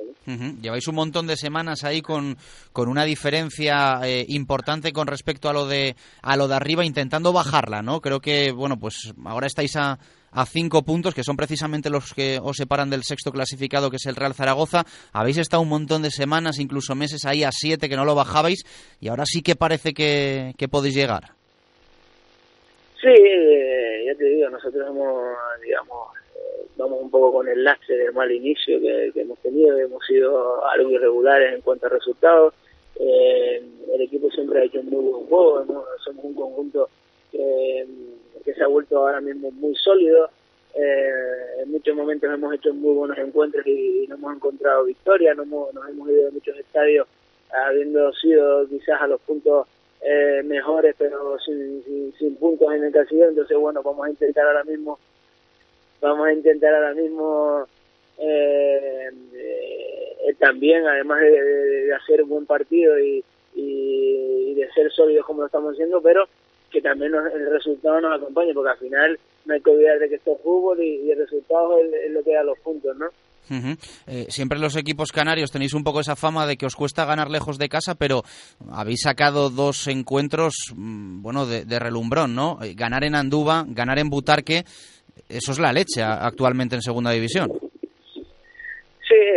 Lleváis 0.61 0.87
un 0.87 0.95
montón 0.95 1.27
de 1.27 1.35
semanas 1.35 1.83
ahí 1.83 2.01
con, 2.01 2.37
con 2.71 2.87
una 2.87 3.03
diferencia 3.03 3.99
importante 4.27 4.91
con 4.93 5.07
respecto 5.07 5.49
a 5.49 5.53
lo 5.53 5.65
de 5.65 5.95
a 6.21 6.37
lo 6.37 6.47
de 6.47 6.55
arriba, 6.55 6.85
intentando 6.85 7.33
bajarla, 7.33 7.81
¿no? 7.81 7.99
Creo 7.99 8.19
que 8.19 8.51
bueno, 8.53 8.77
pues 8.77 9.13
ahora 9.25 9.47
estáis 9.47 9.75
a 9.75 9.97
a 10.35 10.45
cinco 10.45 10.83
puntos, 10.83 11.15
que 11.15 11.23
son 11.23 11.37
precisamente 11.37 11.89
los 11.89 12.13
que 12.13 12.39
os 12.43 12.57
separan 12.57 12.89
del 12.89 13.03
sexto 13.03 13.31
clasificado, 13.31 13.89
que 13.89 13.95
es 13.95 14.05
el 14.05 14.15
Real 14.15 14.33
Zaragoza. 14.33 14.83
Habéis 15.13 15.37
estado 15.37 15.63
un 15.63 15.69
montón 15.69 16.01
de 16.01 16.11
semanas, 16.11 16.59
incluso 16.59 16.93
meses 16.93 17.25
ahí 17.25 17.43
a 17.43 17.51
siete, 17.51 17.87
que 17.87 17.95
no 17.95 18.03
lo 18.03 18.15
bajabais, 18.15 18.63
y 18.99 19.07
ahora 19.07 19.23
sí 19.25 19.41
que 19.41 19.55
parece 19.55 19.93
que, 19.93 20.53
podéis 20.69 20.95
llegar. 20.95 21.31
Sí, 22.99 23.07
eh, 23.07 24.03
ya 24.07 24.15
te 24.15 24.25
digo, 24.25 24.49
nosotros 24.49 24.85
hemos, 24.89 25.37
digamos, 25.63 26.09
eh, 26.35 26.65
vamos 26.75 27.01
un 27.01 27.09
poco 27.09 27.31
con 27.31 27.47
el 27.47 27.63
lastre 27.63 27.95
del 27.95 28.13
mal 28.13 28.29
inicio 28.29 28.81
que, 28.81 29.11
hemos 29.15 29.39
tenido, 29.39 29.77
hemos 29.77 30.05
sido 30.05 30.65
algo 30.67 30.91
irregulares 30.91 31.53
en 31.53 31.61
cuanto 31.61 31.85
a 31.85 31.89
resultados. 31.89 32.53
Eh, 32.99 33.63
el 33.93 34.01
equipo 34.01 34.29
siempre 34.31 34.59
ha 34.59 34.63
hecho 34.65 34.79
un 34.79 34.89
muy 34.89 35.03
buen 35.03 35.25
juego, 35.27 35.85
somos 36.03 36.25
un 36.25 36.33
conjunto 36.33 36.89
ha 38.65 38.67
vuelto 38.67 38.97
ahora 38.97 39.21
mismo 39.21 39.51
muy 39.51 39.75
sólido. 39.75 40.29
Eh, 40.73 41.61
en 41.63 41.71
muchos 41.71 41.95
momentos 41.95 42.31
hemos 42.33 42.53
hecho 42.53 42.73
muy 42.73 42.93
buenos 42.93 43.17
encuentros 43.17 43.65
y, 43.65 44.05
no 44.09 44.15
hemos 44.15 44.35
encontrado 44.35 44.83
victoria, 44.83 45.33
no 45.33 45.43
hemos 45.43 46.09
ido 46.09 46.27
a 46.27 46.31
muchos 46.31 46.57
estadios 46.57 47.07
habiendo 47.51 48.11
sido 48.13 48.67
quizás 48.67 49.01
a 49.01 49.07
los 49.07 49.21
puntos 49.21 49.67
eh, 50.01 50.41
mejores, 50.43 50.95
pero 50.97 51.39
sin, 51.39 52.13
sin, 52.17 52.35
puntos 52.35 52.73
en 52.73 52.83
el 52.83 52.91
casillero. 52.91 53.29
Entonces, 53.29 53.57
bueno, 53.57 53.81
vamos 53.81 54.05
a 54.05 54.09
intentar 54.09 54.45
ahora 54.45 54.63
mismo, 54.63 54.99
vamos 56.01 56.27
a 56.27 56.33
intentar 56.33 56.75
ahora 56.75 56.93
mismo 56.93 57.65
eh, 58.17 59.09
también, 60.39 60.85
además 60.85 61.21
de, 61.21 61.93
hacer 61.93 62.23
un 62.23 62.29
buen 62.29 62.45
partido 62.45 62.99
y, 62.99 63.23
y, 63.55 64.53
de 64.53 64.69
ser 64.73 64.91
sólidos 64.91 65.25
como 65.25 65.41
lo 65.41 65.47
estamos 65.47 65.73
haciendo, 65.73 66.01
pero 66.01 66.27
que 66.71 66.81
también 66.81 67.13
el 67.13 67.51
resultado 67.51 68.01
nos 68.01 68.21
acompañe, 68.21 68.53
porque 68.53 68.71
al 68.71 68.77
final 68.77 69.19
no 69.45 69.53
hay 69.53 69.61
que 69.61 69.69
olvidar 69.69 69.99
de 69.99 70.09
que 70.09 70.15
esto 70.15 70.33
es 70.33 70.41
fútbol 70.41 70.81
y, 70.81 71.09
el 71.11 71.17
resultado 71.17 71.77
es, 71.79 72.11
lo 72.11 72.23
que 72.23 72.33
da 72.33 72.43
los 72.43 72.59
puntos, 72.59 72.95
¿no? 72.97 73.07
Eh, 74.07 74.25
siempre 74.29 74.57
los 74.57 74.75
equipos 74.75 75.11
canarios 75.11 75.51
tenéis 75.51 75.75
un 75.75 75.83
poco 75.83 75.99
esa 75.99 76.15
fama 76.15 76.47
de 76.47 76.57
que 76.57 76.65
os 76.65 76.75
cuesta 76.75 77.05
ganar 77.05 77.29
lejos 77.29 77.59
de 77.59 77.69
casa, 77.69 77.93
pero 77.93 78.23
habéis 78.71 79.01
sacado 79.03 79.51
dos 79.51 79.87
encuentros, 79.87 80.55
mm, 80.75 81.21
bueno, 81.21 81.45
de, 81.45 81.63
de 81.63 81.77
relumbrón, 81.77 82.33
¿no? 82.33 82.57
Eh, 82.63 82.73
ganar 82.73 83.03
en 83.03 83.13
Andúba, 83.13 83.63
ganar 83.67 83.99
en 83.99 84.09
Butarque, 84.09 84.65
eso 85.29 85.51
es 85.51 85.59
la 85.59 85.73
leche 85.73 86.01
actualmente 86.01 86.75
en 86.75 86.81
Segunda 86.81 87.11
División. 87.11 87.51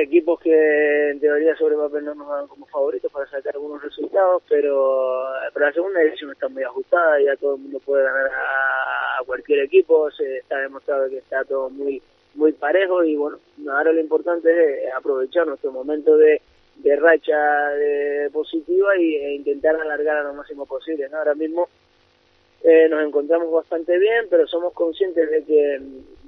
Equipos 0.03 0.41
que 0.41 1.11
en 1.11 1.21
teoría 1.21 1.57
sobre 1.57 1.77
papel 1.77 2.05
no 2.05 2.15
nos 2.15 2.29
dan 2.29 2.47
como 2.47 2.67
favoritos 2.67 3.11
para 3.13 3.29
sacar 3.31 3.55
algunos 3.55 3.83
resultados, 3.83 4.43
pero, 4.49 5.25
pero 5.53 5.67
la 5.67 5.73
segunda 5.73 6.01
división 6.01 6.31
está 6.33 6.49
muy 6.49 6.63
ajustada, 6.63 7.21
ya 7.21 7.37
todo 7.37 7.55
el 7.55 7.63
mundo 7.63 7.81
puede 7.81 8.05
ganar 8.05 8.27
a, 8.27 9.25
cualquier 9.27 9.61
equipo, 9.61 10.11
se 10.11 10.39
está 10.39 10.59
demostrado 10.59 11.09
que 11.09 11.19
está 11.19 11.45
todo 11.45 11.69
muy 11.71 12.01
muy 12.35 12.53
parejo 12.53 13.03
y 13.03 13.17
bueno, 13.17 13.39
ahora 13.69 13.93
lo 13.93 14.01
importante 14.01 14.85
es 14.85 14.95
aprovechar 14.95 15.47
nuestro 15.47 15.73
momento 15.73 16.17
de, 16.17 16.41
de 16.77 16.97
racha 16.97 17.71
de 17.71 18.31
positiva 18.33 18.97
y, 18.97 19.17
e 19.17 19.35
intentar 19.35 19.75
alargar 19.75 20.19
a 20.19 20.23
lo 20.23 20.35
máximo 20.35 20.65
posible. 20.65 21.09
¿no? 21.09 21.19
Ahora 21.19 21.35
mismo 21.35 21.69
eh, 22.63 22.89
nos 22.89 23.07
encontramos 23.07 23.51
bastante 23.53 23.99
bien, 23.99 24.27
pero 24.31 24.47
somos 24.47 24.73
conscientes 24.73 25.31
de 25.31 25.45
que, 25.45 25.81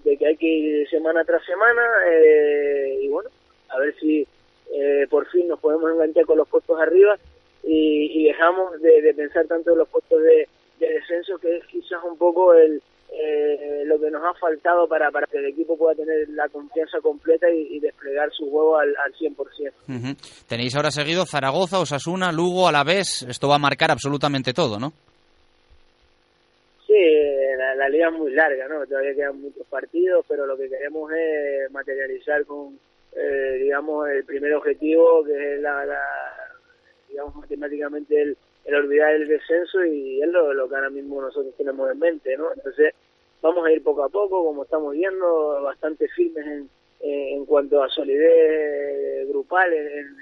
de 0.04 0.16
que 0.16 0.26
hay 0.26 0.36
que 0.36 0.46
ir 0.46 0.88
semana 0.88 1.24
tras 1.24 1.44
semana 1.44 1.82
eh, 2.10 2.98
y 3.02 3.08
bueno, 3.08 3.30
a 3.70 3.78
ver 3.78 3.94
si 3.98 4.26
eh, 4.72 5.06
por 5.09 5.26
fin 5.28 5.48
nos 5.48 5.61
podemos 5.61 5.90
enganchar 5.90 6.24
con 6.24 6.38
los 6.38 6.48
puestos 6.48 6.78
arriba 6.80 7.16
y, 7.62 8.24
dejamos 8.24 8.80
de, 8.80 9.12
pensar 9.14 9.46
tanto 9.46 9.72
en 9.72 9.78
los 9.78 9.88
puestos 9.88 10.22
de, 10.22 10.48
descenso, 10.78 11.38
que 11.38 11.59
es 11.59 11.66
quizás 11.66 12.02
un 12.04 12.16
poco 12.16 12.54
el 12.54 12.83
lo 13.87 13.98
que 13.98 14.11
nos 14.11 14.22
ha 14.24 14.33
faltado 14.35 14.87
para, 14.87 15.11
para 15.11 15.26
que 15.26 15.38
el 15.38 15.46
equipo 15.46 15.76
pueda 15.76 15.96
tener 15.96 16.28
la 16.30 16.48
confianza 16.48 17.00
completa 17.00 17.50
y, 17.50 17.80
desplegar 17.80 18.30
su 18.33 18.48
juego 18.48 18.78
al, 18.78 18.94
al 19.04 19.12
100%. 19.14 20.16
Tenéis 20.48 20.76
ahora 20.76 20.92
seguido 20.92 21.26
Zaragoza, 21.26 21.80
Osasuna, 21.80 22.30
Lugo, 22.30 22.68
Alavés, 22.68 23.26
esto 23.28 23.48
va 23.48 23.56
a 23.56 23.59
marcar 23.59 23.90
absolutamente 23.90 24.52
todo, 24.52 24.78
¿no? 24.78 24.92
Sí, 26.87 26.94
la, 27.76 27.88
liga 27.88 28.09
es 28.09 28.14
muy 28.14 28.33
larga, 28.33 28.68
¿no? 28.68 28.85
Todavía 28.87 29.14
quedan 29.14 29.40
muchos 29.40 29.66
partidos, 29.66 30.24
pero 30.28 30.46
lo 30.46 30.56
que 30.56 30.68
queremos 30.68 31.11
es 31.12 31.70
materializar 31.70 32.44
con, 32.46 32.78
eh, 33.12 33.58
digamos, 33.62 34.08
el 34.08 34.24
primer 34.24 34.54
objetivo, 34.54 35.24
que 35.24 35.54
es 35.54 35.60
la, 35.60 35.84
digamos, 37.08 37.34
matemáticamente 37.36 38.22
el, 38.22 38.36
olvidar 38.74 39.14
el 39.14 39.26
descenso 39.26 39.84
y 39.84 40.22
es 40.22 40.28
lo, 40.28 40.52
lo 40.54 40.68
que 40.68 40.76
ahora 40.76 40.90
mismo 40.90 41.20
nosotros 41.20 41.54
tenemos 41.56 41.90
en 41.90 41.98
mente, 41.98 42.36
¿no? 42.36 42.52
Entonces, 42.52 42.94
vamos 43.42 43.66
a 43.66 43.72
ir 43.72 43.82
poco 43.82 44.04
a 44.04 44.08
poco, 44.08 44.44
como 44.44 44.64
estamos 44.64 44.92
viendo, 44.92 45.62
bastante 45.62 46.08
firmes 46.08 46.46
en, 46.46 46.70
en 47.00 47.46
cuanto 47.46 47.82
a 47.82 47.88
solidez 47.88 49.28
grupal 49.28 49.72
en, 49.72 50.16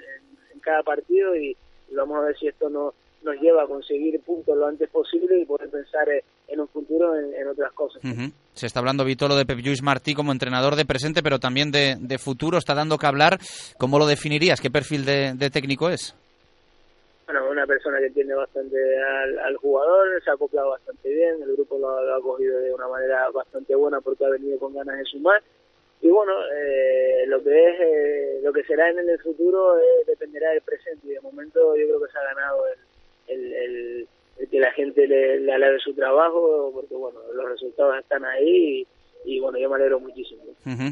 en, 0.54 0.60
cada 0.60 0.82
partido 0.82 1.34
y, 1.36 1.56
vamos 1.92 2.18
a 2.18 2.26
ver 2.26 2.36
si 2.36 2.48
esto 2.48 2.68
no, 2.68 2.94
nos 3.22 3.36
lleva 3.40 3.62
a 3.62 3.66
conseguir 3.66 4.20
puntos 4.20 4.56
lo 4.56 4.66
antes 4.66 4.88
posible 4.90 5.40
y 5.40 5.44
poder 5.44 5.68
pensar 5.70 6.08
eh, 6.08 6.22
en 6.46 6.60
un 6.60 6.68
futuro 6.68 7.16
en, 7.16 7.46
otras 7.48 7.72
cosas. 7.72 8.02
Se 8.52 8.66
está 8.66 8.80
hablando, 8.80 9.04
Vitolo, 9.04 9.36
de 9.36 9.44
Pep 9.44 9.58
Lluís 9.58 9.82
Martí 9.82 10.14
como 10.14 10.32
entrenador 10.32 10.76
de 10.76 10.84
presente, 10.84 11.22
pero 11.22 11.38
también 11.38 11.70
de, 11.70 12.18
futuro. 12.18 12.58
Está 12.58 12.74
dando 12.74 12.98
que 12.98 13.06
hablar. 13.06 13.38
¿Cómo 13.78 13.98
lo 13.98 14.06
definirías? 14.06 14.60
¿Qué 14.60 14.70
perfil 14.70 15.04
de, 15.04 15.50
técnico 15.50 15.90
es? 15.90 16.14
Bueno, 17.26 17.50
una 17.50 17.66
persona 17.66 17.98
que 17.98 18.06
entiende 18.06 18.34
bastante 18.34 18.76
al, 19.44 19.56
jugador, 19.56 20.08
se 20.24 20.30
ha 20.30 20.34
acoplado 20.34 20.70
bastante 20.70 21.12
bien, 21.12 21.42
el 21.42 21.52
grupo 21.52 21.76
lo, 21.78 21.90
ha 21.90 22.20
cogido 22.22 22.58
de 22.58 22.72
una 22.72 22.88
manera 22.88 23.28
bastante 23.30 23.74
buena 23.74 24.00
porque 24.00 24.24
ha 24.24 24.30
venido 24.30 24.58
con 24.58 24.72
ganas 24.72 24.96
de 24.96 25.04
sumar. 25.04 25.42
Y 26.00 26.08
bueno, 26.08 26.32
eh, 26.56 27.24
lo 27.26 27.42
que 27.42 27.50
es, 27.50 27.80
eh, 27.80 28.40
lo 28.42 28.52
que 28.52 28.62
será 28.64 28.88
en 28.88 29.00
el 29.00 29.18
futuro 29.18 29.74
dependerá 30.06 30.50
del 30.50 30.62
presente 30.62 31.08
y 31.08 31.10
de 31.10 31.20
momento 31.20 31.76
yo 31.76 31.86
creo 31.86 32.00
que 32.00 32.12
se 32.12 32.18
ha 32.18 32.34
ganado 32.34 32.64
el, 33.28 33.52
el, 33.52 34.08
que 34.50 34.58
la 35.18 35.26
gente 35.26 35.38
le, 35.38 35.40
le 35.40 35.52
alabe 35.52 35.78
su 35.80 35.92
trabajo, 35.94 36.70
porque 36.72 36.94
bueno, 36.94 37.18
los 37.34 37.48
resultados 37.48 37.96
están 37.98 38.24
ahí 38.24 38.86
y, 39.24 39.40
bueno, 39.40 39.58
yo 39.58 39.68
me 39.68 39.76
alegro 39.76 40.00
muchísimo. 40.00 40.42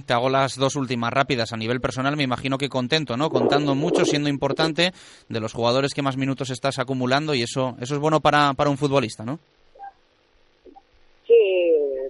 Te 0.04 0.12
hago 0.12 0.28
las 0.28 0.56
dos 0.56 0.76
últimas 0.76 1.12
rápidas. 1.12 1.52
A 1.52 1.56
nivel 1.56 1.80
personal 1.80 2.16
me 2.16 2.24
imagino 2.24 2.58
que 2.58 2.68
contento, 2.68 3.16
¿no? 3.16 3.30
Contando 3.30 3.74
mucho, 3.74 4.04
siendo 4.04 4.28
importante, 4.28 4.92
de 5.28 5.40
los 5.40 5.52
jugadores 5.52 5.94
que 5.94 6.02
más 6.02 6.16
minutos 6.16 6.50
estás 6.50 6.78
acumulando 6.78 7.34
y 7.34 7.42
eso 7.42 7.76
eso 7.80 7.94
es 7.94 8.00
bueno 8.00 8.20
para, 8.20 8.52
para 8.54 8.70
un 8.70 8.76
futbolista, 8.76 9.24
¿no? 9.24 9.38
Sí, 11.26 11.34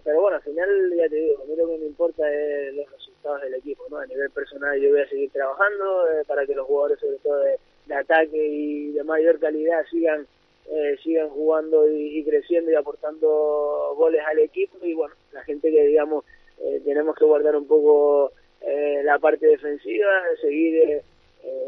pero 0.04 0.20
bueno, 0.20 0.36
al 0.36 0.42
final 0.42 0.68
ya 0.96 1.08
te 1.08 1.16
digo, 1.16 1.42
a 1.42 1.46
mí 1.46 1.56
lo 1.56 1.68
que 1.68 1.78
me 1.78 1.86
importa 1.86 2.22
es 2.28 2.74
los 2.74 2.90
resultados 2.90 3.42
del 3.42 3.54
equipo, 3.54 3.84
¿no? 3.90 3.98
A 3.98 4.06
nivel 4.06 4.30
personal 4.30 4.80
yo 4.80 4.90
voy 4.90 5.00
a 5.00 5.08
seguir 5.08 5.30
trabajando 5.30 6.08
eh, 6.08 6.24
para 6.26 6.44
que 6.46 6.54
los 6.54 6.66
jugadores, 6.66 6.98
sobre 6.98 7.18
todo 7.18 7.38
de 7.38 7.56
de 7.86 7.94
ataque 7.94 8.36
y 8.36 8.92
de 8.92 9.04
mayor 9.04 9.38
calidad 9.38 9.84
sigan 9.90 10.26
eh, 10.68 10.96
sigan 11.02 11.28
jugando 11.28 11.88
y, 11.88 12.24
creciendo 12.24 12.70
y 12.70 12.74
aportando 12.74 13.94
goles 13.96 14.20
al 14.26 14.40
equipo 14.40 14.78
y 14.82 14.94
bueno 14.94 15.14
la 15.32 15.42
gente 15.44 15.70
que 15.70 15.86
digamos 15.86 16.24
eh, 16.60 16.80
tenemos 16.84 17.14
que 17.14 17.24
guardar 17.24 17.54
un 17.54 17.66
poco 17.68 18.32
eh, 18.60 19.00
la 19.04 19.18
parte 19.18 19.46
defensiva 19.46 20.08
seguir 20.40 21.02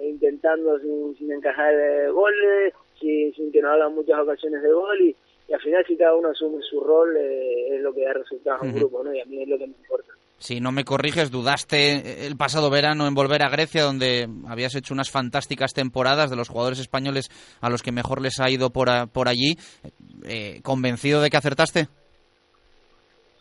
intentando 0.03 0.81
sin, 0.81 1.17
sin 1.17 1.31
encajar 1.31 2.11
goles 2.11 2.75
sin, 2.99 3.33
sin 3.35 3.53
que 3.53 3.63
nos 3.63 3.75
hagan 3.75 3.95
muchas 3.95 4.19
ocasiones 4.19 4.63
de 4.63 4.73
gol 4.73 5.01
y, 5.01 5.17
al 5.53 5.61
final 5.61 5.87
si 5.87 5.97
cada 5.97 6.17
uno 6.17 6.29
asume 6.31 6.61
su 6.63 6.81
rol 6.81 7.17
es 7.17 7.81
lo 7.81 7.95
que 7.95 8.03
da 8.03 8.13
resultados 8.13 8.63
a 8.63 8.65
un 8.65 8.75
grupo 8.75 9.05
no 9.05 9.15
y 9.15 9.21
a 9.21 9.25
mí 9.27 9.43
es 9.43 9.49
lo 9.49 9.57
que 9.57 9.69
me 9.69 9.75
importa 9.75 10.13
si 10.39 10.61
no 10.61 10.71
me 10.71 10.85
corriges, 10.85 11.31
dudaste 11.31 12.27
el 12.27 12.37
pasado 12.37 12.71
verano 12.71 13.07
en 13.07 13.15
volver 13.15 13.43
a 13.43 13.51
Grecia, 13.51 13.83
donde 13.83 14.29
habías 14.47 14.75
hecho 14.77 14.95
unas 14.95 15.11
fantásticas 15.11 15.75
temporadas 15.75 16.31
de 16.31 16.37
los 16.37 16.49
jugadores 16.49 16.79
españoles 16.79 17.29
a 17.61 17.71
los 17.71 17.83
que 17.83 17.93
mejor 17.93 18.23
les 18.23 18.39
ha 18.41 18.49
ido 18.49 18.71
por, 18.71 18.89
por 19.13 19.29
allí. 19.29 19.57
Eh, 20.27 20.61
¿Convencido 20.63 21.21
de 21.21 21.31
que 21.31 21.37
acertaste? 21.37 21.89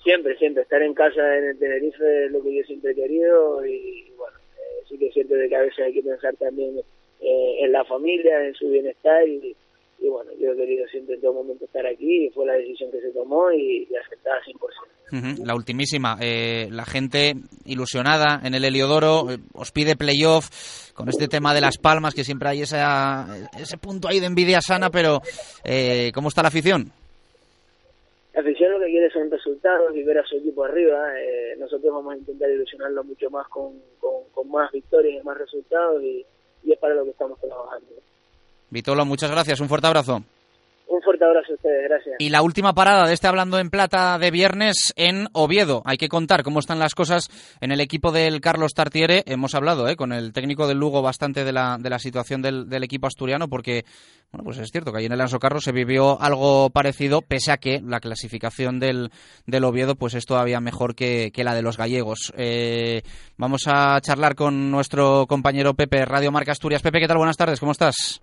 Siempre, 0.03 0.38
siempre. 0.38 0.63
Estar 0.63 0.81
en 0.81 0.93
casa 0.93 1.38
en 1.38 1.49
el 1.49 1.60
Tenerife 1.60 2.25
es 2.25 2.31
lo 2.31 2.41
que 2.41 2.55
yo 2.55 2.63
siempre 2.63 2.91
he 2.91 2.95
querido 2.95 3.65
y, 3.65 4.12
bueno, 4.17 4.38
eh, 4.55 4.86
sí 4.89 4.97
que 4.97 5.12
siento 5.12 5.36
de 5.36 5.49
que 5.49 5.55
a 5.55 5.62
veces 5.62 5.86
hay 5.86 5.93
que 5.93 6.01
pensar 6.01 6.36
también 6.38 6.79
eh, 7.21 7.55
en 7.60 7.71
la 7.71 7.83
familia, 7.86 8.43
en 8.43 8.55
su 8.55 8.69
bienestar 8.69 9.27
y, 9.27 9.55
y 9.99 10.10
bueno, 10.10 10.31
yo 10.39 10.51
he 10.51 10.55
querido 10.55 10.88
siempre 10.88 11.15
en 11.15 11.21
todo 11.21 11.33
momento 11.33 11.65
estar 11.65 11.86
aquí 11.86 12.25
y 12.25 12.29
fue 12.29 12.45
la 12.45 12.53
decisión 12.53 12.91
que 12.91 13.01
se 13.01 13.12
tomó 13.12 13.51
y, 13.51 13.88
y 13.89 13.95
aceptada 13.95 14.38
100%. 14.45 15.45
La 15.45 15.55
ultimísima, 15.55 16.17
eh, 16.21 16.67
la 16.69 16.86
gente 16.86 17.33
ilusionada 17.65 18.41
en 18.43 18.53
el 18.53 18.65
Heliodoro, 18.65 19.31
eh, 19.31 19.38
os 19.53 19.71
pide 19.71 19.95
playoff 19.95 20.91
con 20.93 21.07
este 21.07 21.27
tema 21.27 21.53
de 21.53 21.62
las 21.62 21.77
palmas, 21.77 22.13
que 22.13 22.23
siempre 22.25 22.49
hay 22.49 22.62
esa, 22.62 23.25
ese 23.57 23.77
punto 23.77 24.07
ahí 24.07 24.19
de 24.19 24.25
envidia 24.25 24.60
sana, 24.62 24.89
pero 24.89 25.21
eh, 25.63 26.12
¿cómo 26.13 26.27
está 26.27 26.41
la 26.41 26.49
afición? 26.49 26.91
La 28.33 28.41
afición 28.41 28.71
lo 28.71 28.79
que 28.79 28.88
quiere 28.88 29.10
son 29.10 29.31
resultados 29.31 29.95
y 29.95 30.03
ver 30.03 30.19
a 30.19 30.25
su 30.25 30.38
equipo 30.38 30.65
arriba. 30.65 31.07
Eh, 31.19 31.55
nosotros 31.57 31.93
vamos 31.93 32.13
a 32.13 32.17
intentar 32.17 32.49
ilusionarlo 32.51 33.03
mucho 33.03 33.29
más 33.29 33.47
con, 33.47 33.79
con, 33.99 34.29
con 34.33 34.49
más 34.51 34.71
victorias 34.71 35.21
y 35.21 35.25
más 35.25 35.38
resultados 35.38 36.03
y, 36.03 36.25
y 36.63 36.73
es 36.73 36.79
para 36.79 36.95
lo 36.95 37.05
que 37.05 37.12
estamos 37.12 37.39
trabajando. 37.39 37.88
Vitolo, 38.69 39.06
muchas 39.06 39.32
gracias, 39.32 39.60
un 39.60 39.69
fuerte 39.69 39.88
abrazo. 39.88 40.23
Un 40.89 41.01
fuerte 41.01 41.25
abrazo 41.25 41.51
a 41.51 41.56
ustedes, 41.56 41.89
gracias. 41.89 42.15
Y 42.19 42.30
la 42.30 42.41
última 42.41 42.73
parada 42.73 43.06
de 43.06 43.13
este 43.13 43.27
Hablando 43.27 43.60
en 43.60 43.69
Plata 43.69 44.17
de 44.19 44.32
viernes 44.32 44.93
en 44.95 45.27
Oviedo. 45.34 45.82
Hay 45.86 45.97
que 45.97 46.08
contar 46.08 46.43
cómo 46.43 46.60
están 46.60 46.80
las 46.80 46.95
cosas 46.95 47.27
en 47.60 47.73
el 47.73 47.82
equipo 47.82 48.13
del 48.13 48.39
Carlos 48.39 48.73
Tartiere. 48.73 49.23
Hemos 49.25 49.53
hablado 49.53 49.89
¿eh? 49.89 49.97
con 49.97 50.13
el 50.13 50.32
técnico 50.32 50.65
del 50.65 50.77
Lugo 50.77 51.01
bastante 51.01 51.43
de 51.43 51.51
la, 51.51 51.77
de 51.77 51.89
la 51.89 51.99
situación 51.99 52.41
del, 52.41 52.69
del, 52.69 52.84
equipo 52.84 53.06
asturiano 53.06 53.49
porque, 53.49 53.84
bueno, 54.32 54.45
pues 54.45 54.60
es 54.60 54.71
cierto 54.71 54.93
que 54.93 54.99
allí 54.99 55.08
en 55.08 55.12
el 55.12 55.21
Anso 55.21 55.39
Carlos 55.39 55.65
se 55.65 55.73
vivió 55.73 56.21
algo 56.21 56.69
parecido, 56.69 57.21
pese 57.21 57.51
a 57.51 57.58
que 57.58 57.82
la 57.86 57.99
clasificación 57.99 58.80
del, 58.80 59.12
del 59.45 59.65
Oviedo 59.65 59.95
pues 59.95 60.13
es 60.13 60.25
todavía 60.25 60.62
mejor 60.62 60.95
que, 60.95 61.32
que 61.34 61.43
la 61.43 61.53
de 61.53 61.63
los 61.63 61.77
gallegos. 61.77 62.34
Eh, 62.38 63.01
vamos 63.36 63.63
a 63.67 63.99
charlar 63.99 64.36
con 64.36 64.71
nuestro 64.71 65.27
compañero 65.27 65.73
Pepe, 65.73 66.06
Radio 66.06 66.32
Marca 66.32 66.53
Asturias. 66.53 66.82
Pepe, 66.82 67.01
¿qué 67.01 67.08
tal? 67.08 67.17
Buenas 67.17 67.38
tardes, 67.38 67.60
¿cómo 67.60 67.73
estás? 67.73 68.21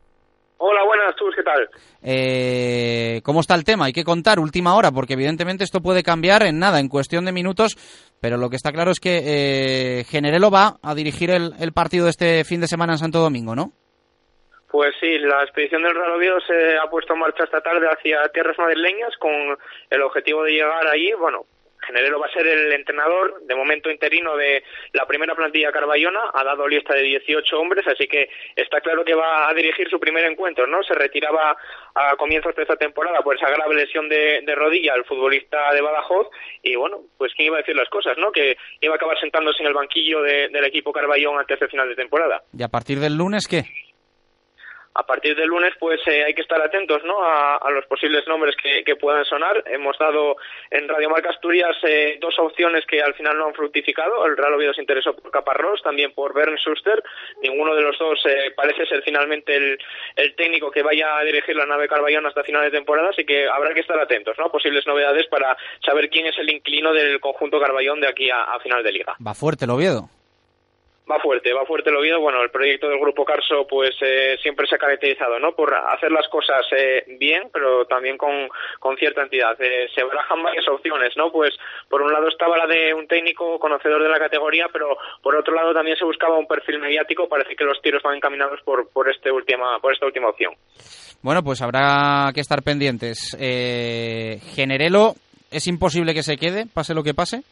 Hola, 0.67 0.83
buenas, 0.83 1.15
¿tú 1.15 1.27
qué 1.37 1.43
tal? 1.43 1.69
Eh, 2.03 3.21
¿Cómo 3.23 3.41
está 3.41 3.55
el 3.55 3.65
tema? 3.65 3.85
Hay 3.85 3.93
que 3.93 4.03
contar 4.03 4.39
última 4.41 4.75
hora, 4.75 4.91
porque 4.93 5.13
evidentemente 5.13 5.63
esto 5.63 5.83
puede 5.83 6.03
cambiar 6.03 6.43
en 6.43 6.59
nada, 6.59 6.81
en 6.81 6.89
cuestión 6.89 7.27
de 7.27 7.33
minutos, 7.33 7.77
pero 8.19 8.39
lo 8.39 8.49
que 8.49 8.57
está 8.57 8.73
claro 8.73 8.91
es 8.91 8.99
que 8.99 9.21
eh, 9.27 10.05
Generelo 10.05 10.51
va 10.51 10.77
a 10.83 10.95
dirigir 10.95 11.31
el, 11.31 11.53
el, 11.61 11.73
partido 11.75 12.05
de 12.07 12.13
este 12.13 12.45
fin 12.45 12.63
de 12.63 12.67
semana 12.67 12.95
en 12.95 12.99
Santo 12.99 13.19
Domingo, 13.19 13.55
¿no? 13.55 13.73
Pues 14.71 14.95
sí, 15.03 15.19
la 15.19 15.43
expedición 15.43 15.83
del 15.83 15.95
Real 15.95 16.13
Oviedo 16.13 16.41
se 16.41 16.79
ha 16.79 16.89
puesto 16.89 17.13
en 17.13 17.21
marcha 17.21 17.45
esta 17.45 17.61
tarde 17.61 17.87
hacia 17.87 18.27
tierras 18.33 18.59
madrileñas 18.59 19.15
con 19.19 19.33
el 19.91 20.01
objetivo 20.01 20.45
de 20.45 20.53
llegar 20.53 20.87
allí, 20.87 21.13
bueno, 21.13 21.45
Generelo 21.85 22.19
va 22.19 22.27
a 22.27 22.33
ser 22.33 22.47
el 22.47 22.73
entrenador, 22.73 23.43
de 23.43 23.55
momento 23.55 23.91
interino, 23.91 24.37
de 24.37 24.63
la 24.93 25.07
primera 25.07 25.35
plantilla 25.35 25.73
carballona, 25.73 26.21
ha 26.33 26.45
dado 26.45 26.67
lista 26.67 26.95
de 26.95 27.03
18 27.03 27.59
hombres, 27.59 27.87
así 27.87 28.07
que 28.07 28.29
está 28.57 28.81
claro 28.81 29.05
que 29.05 29.15
va 29.15 29.49
a 29.49 29.55
dirigir 29.55 29.89
su 29.89 29.99
primer 30.01 30.25
encuentro, 30.25 30.67
¿no? 30.67 30.83
Se 30.83 30.95
retiraba 30.95 31.57
a 31.95 32.17
comienzos 32.17 32.55
de 32.57 32.63
esta 32.63 32.77
temporada 32.77 33.21
por 33.23 33.37
esa 33.37 33.51
grave 33.51 33.75
lesión 33.75 34.09
de, 34.09 34.43
rodilla 34.55 34.95
el 34.95 35.05
futbolista 35.05 35.73
de 35.73 35.81
Badajoz, 35.81 36.29
y 36.63 36.77
bueno, 36.77 37.03
pues 37.19 37.33
quién 37.35 37.49
iba 37.49 37.57
a 37.57 37.61
decir 37.61 37.77
las 37.77 37.89
cosas, 37.89 38.17
¿no? 38.19 38.31
Que 38.33 38.57
iba 38.81 38.95
a 38.95 38.97
acabar 38.97 39.19
sentándose 39.21 39.63
en 39.63 39.69
el 39.69 39.75
banquillo 39.75 40.23
de, 40.23 40.49
del 40.49 40.65
equipo 40.65 40.93
carballón 40.93 41.39
antes 41.39 41.59
del 41.59 41.69
final 41.69 41.89
de 41.89 41.97
temporada. 41.97 42.43
¿Y 42.57 42.63
a 42.63 42.69
partir 42.69 42.99
del 42.99 43.17
lunes 43.17 43.47
qué? 43.49 43.63
A 44.95 45.05
partir 45.05 45.37
del 45.37 45.49
lunes 45.49 45.75
pues 45.79 46.01
eh, 46.07 46.25
hay 46.25 46.35
que 46.35 46.43
estar 46.43 46.61
atentos 46.61 47.03
¿no? 47.05 47.17
a, 47.23 47.71
los 47.71 47.85
posibles 47.87 48.27
nombres 48.29 48.55
que, 48.57 48.95
puedan 48.95 49.25
sonar. 49.25 49.63
Hemos 49.67 49.99
dado 49.99 50.37
en 50.71 50.89
Radio 50.89 51.11
Marca 51.11 51.31
Asturias 51.31 51.77
eh, 51.83 52.17
dos 52.21 52.39
opciones 52.39 52.85
que 52.87 53.03
al 53.03 53.13
final 53.15 53.37
no 53.37 53.47
han 53.47 53.55
fructificado. 53.55 54.25
El 54.25 54.37
Real 54.37 54.55
Oviedo 54.55 54.73
se 54.73 54.81
interesó 54.81 55.15
por 55.17 55.33
Caparrós, 55.33 55.83
también 55.83 56.13
por 56.13 56.33
Bern 56.33 56.57
Schuster. 56.57 57.03
Ninguno 57.43 57.75
de 57.75 57.83
los 57.83 57.99
dos 57.99 58.21
eh, 58.27 58.53
parece 58.55 58.87
ser 58.87 59.03
finalmente 59.03 59.57
el, 59.57 59.79
el, 60.15 60.37
técnico 60.37 60.71
que 60.71 60.83
vaya 60.83 61.19
a 61.19 61.25
dirigir 61.25 61.57
la 61.57 61.67
nave 61.67 61.89
Carballón 61.89 62.27
hasta 62.27 62.45
final 62.45 62.63
de 62.63 62.71
temporada, 62.71 63.11
así 63.11 63.25
que 63.25 63.49
habrá 63.49 63.75
que 63.75 63.81
estar 63.81 63.99
atentos 63.99 64.37
¿no? 64.39 64.47
a 64.47 64.53
posibles 64.53 64.87
novedades 64.87 65.27
para 65.27 65.57
saber 65.85 66.09
quién 66.09 66.27
es 66.27 66.39
el 66.39 66.51
inclino 66.51 66.93
del 66.93 67.19
conjunto 67.19 67.61
Carballón 67.61 68.01
de 68.01 68.09
aquí 68.09 68.31
a, 68.31 68.43
a 68.45 68.61
final 68.61 68.83
de 68.85 68.93
liga. 68.93 69.17
Va 69.27 69.35
fuerte 69.35 69.65
el 69.65 69.73
Oviedo. 69.73 70.09
Va 71.11 71.21
fuerte, 71.21 71.53
va 71.53 71.67
fuerte 71.67 71.91
el 71.91 71.97
Oviedo. 71.97 72.19
Bueno, 72.19 72.43
el 72.43 72.51
proyecto 72.51 72.89
del 72.89 72.99
Grupo 72.99 73.27
Carso 73.27 73.67
pues 73.69 73.91
eh, 74.01 74.39
siempre 74.41 74.67
se 74.67 74.77
ha 74.77 74.79
caracterizado 74.79 75.39
¿no? 75.39 75.53
por 75.53 75.75
hacer 75.75 76.11
las 76.11 76.27
cosas 76.29 76.65
eh, 76.75 77.05
bien, 77.19 77.51
pero 77.53 77.85
también 77.85 78.17
con, 78.17 78.49
con 78.81 78.97
cierta 78.97 79.23
entidad. 79.23 79.55
Eh, 79.61 79.89
se 79.95 80.03
barajan 80.03 80.43
varias 80.43 80.67
opciones, 80.67 81.15
¿no? 81.17 81.31
Pues 81.31 81.55
por 81.91 82.01
un 82.01 82.11
lado 82.11 82.29
estaba 82.29 82.57
la 82.57 82.67
de 82.67 82.95
un 82.95 83.07
técnico 83.07 83.59
conocedor 83.59 84.03
de 84.03 84.09
la 84.09 84.19
categoría, 84.19 84.69
pero 84.73 84.97
por 85.23 85.37
otro 85.37 85.55
lado 85.55 85.75
también 85.75 85.99
se 85.99 86.07
buscaba 86.07 86.39
un 86.39 86.47
perfil 86.47 86.79
mediático. 86.79 87.29
Parece 87.29 87.55
que 87.55 87.65
los 87.65 87.83
tiros 87.83 88.03
van 88.03 88.17
encaminados 88.17 88.61
por, 88.63 88.89
por, 88.89 89.11
este 89.11 89.31
última, 89.31 89.79
por 89.81 89.93
esta 89.93 90.07
última 90.07 90.31
opción. 90.31 90.55
Bueno, 91.21 91.43
pues 91.43 91.61
habrá 91.61 92.31
que 92.33 92.41
estar 92.41 92.63
pendientes. 92.63 93.37
Eh, 93.39 94.39
Generelo, 94.55 95.13
¿es 95.51 95.67
imposible 95.67 96.15
que 96.15 96.23
se 96.23 96.39
quede, 96.39 96.65
pase 96.73 96.95
lo 96.95 97.03
que 97.03 97.13
pase? 97.13 97.43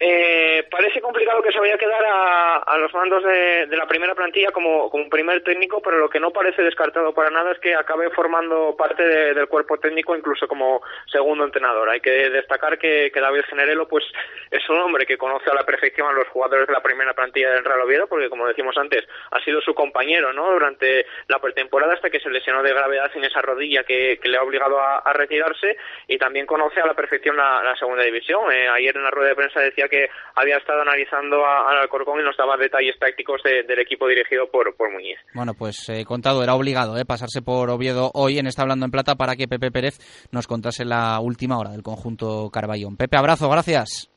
Eh, 0.00 0.66
parece 0.70 1.00
complicado 1.00 1.40
que 1.40 1.52
se 1.52 1.60
vaya 1.60 1.76
a 1.76 1.78
quedar 1.78 2.04
a, 2.04 2.78
los 2.78 2.92
mandos 2.92 3.22
de, 3.22 3.68
la 3.76 3.86
primera 3.86 4.14
plantilla 4.14 4.50
como, 4.50 4.90
como 4.90 5.08
primer 5.08 5.42
técnico, 5.44 5.80
pero 5.80 5.98
lo 5.98 6.10
que 6.10 6.18
no 6.18 6.32
parece 6.32 6.62
descartado 6.62 7.14
para 7.14 7.30
nada 7.30 7.52
es 7.52 7.60
que 7.60 7.76
acabe 7.76 8.10
formando 8.10 8.74
parte 8.76 9.04
de, 9.04 9.34
del 9.34 9.46
cuerpo 9.46 9.78
técnico 9.78 10.16
incluso 10.16 10.48
como 10.48 10.82
segundo 11.06 11.44
entrenador. 11.44 11.88
Hay 11.88 12.00
que 12.00 12.10
destacar 12.30 12.78
que, 12.78 13.12
David 13.14 13.44
Generelo 13.48 13.88
pues 13.88 14.04
es 14.50 14.68
un 14.68 14.78
hombre 14.80 15.06
que 15.06 15.16
conoce 15.16 15.50
a 15.50 15.54
la 15.54 15.64
perfección 15.64 16.08
a 16.08 16.12
los 16.12 16.28
jugadores 16.28 16.66
de 16.66 16.72
la 16.72 16.82
primera 16.82 17.14
plantilla 17.14 17.52
del 17.52 17.64
Real 17.64 17.80
Oviedo, 17.80 18.06
porque 18.08 18.28
como 18.28 18.48
decimos 18.48 18.76
antes, 18.76 19.04
ha 19.30 19.40
sido 19.40 19.60
su 19.60 19.74
compañero 19.74 20.32
¿no? 20.32 20.52
durante 20.52 21.06
la 21.28 21.38
pretemporada 21.38 21.94
hasta 21.94 22.10
que 22.10 22.20
se 22.20 22.28
lesionó 22.28 22.62
de 22.62 22.74
gravedad 22.74 23.10
en 23.14 23.24
esa 23.24 23.40
rodilla 23.40 23.84
que, 23.84 24.18
le 24.24 24.36
ha 24.36 24.42
obligado 24.42 24.80
a, 24.80 24.98
a, 24.98 25.12
retirarse 25.12 25.76
y 26.08 26.18
también 26.18 26.46
conoce 26.46 26.80
a 26.80 26.86
la 26.86 26.94
perfección 26.94 27.36
la, 27.36 27.62
la 27.62 27.76
segunda 27.76 28.02
división. 28.02 28.50
Eh, 28.52 28.68
ayer 28.68 28.96
en 28.96 29.04
la 29.04 29.10
rueda 29.10 29.30
de 29.30 29.36
prensa 29.36 29.60
decía 29.60 29.83
que 29.88 30.08
había 30.34 30.56
estado 30.56 30.82
analizando 30.82 31.44
al 31.46 31.78
Alcorcón 31.78 32.20
y 32.20 32.24
nos 32.24 32.36
daba 32.36 32.56
detalles 32.56 32.98
tácticos 32.98 33.42
de, 33.42 33.62
del 33.64 33.80
equipo 33.80 34.06
dirigido 34.06 34.48
por, 34.50 34.74
por 34.76 34.90
Muñiz. 34.92 35.18
Bueno, 35.34 35.54
pues 35.54 35.88
eh, 35.88 36.04
contado, 36.04 36.42
era 36.42 36.54
obligado 36.54 36.96
eh, 36.98 37.04
pasarse 37.04 37.42
por 37.42 37.70
Oviedo 37.70 38.10
hoy 38.14 38.38
en 38.38 38.46
Está 38.46 38.62
Hablando 38.62 38.84
en 38.84 38.90
Plata 38.90 39.14
para 39.16 39.36
que 39.36 39.48
Pepe 39.48 39.70
Pérez 39.70 39.98
nos 40.30 40.46
contase 40.46 40.84
la 40.84 41.18
última 41.20 41.58
hora 41.58 41.70
del 41.70 41.82
conjunto 41.82 42.50
Carballón. 42.52 42.96
Pepe, 42.96 43.16
abrazo, 43.16 43.48
gracias. 43.48 44.13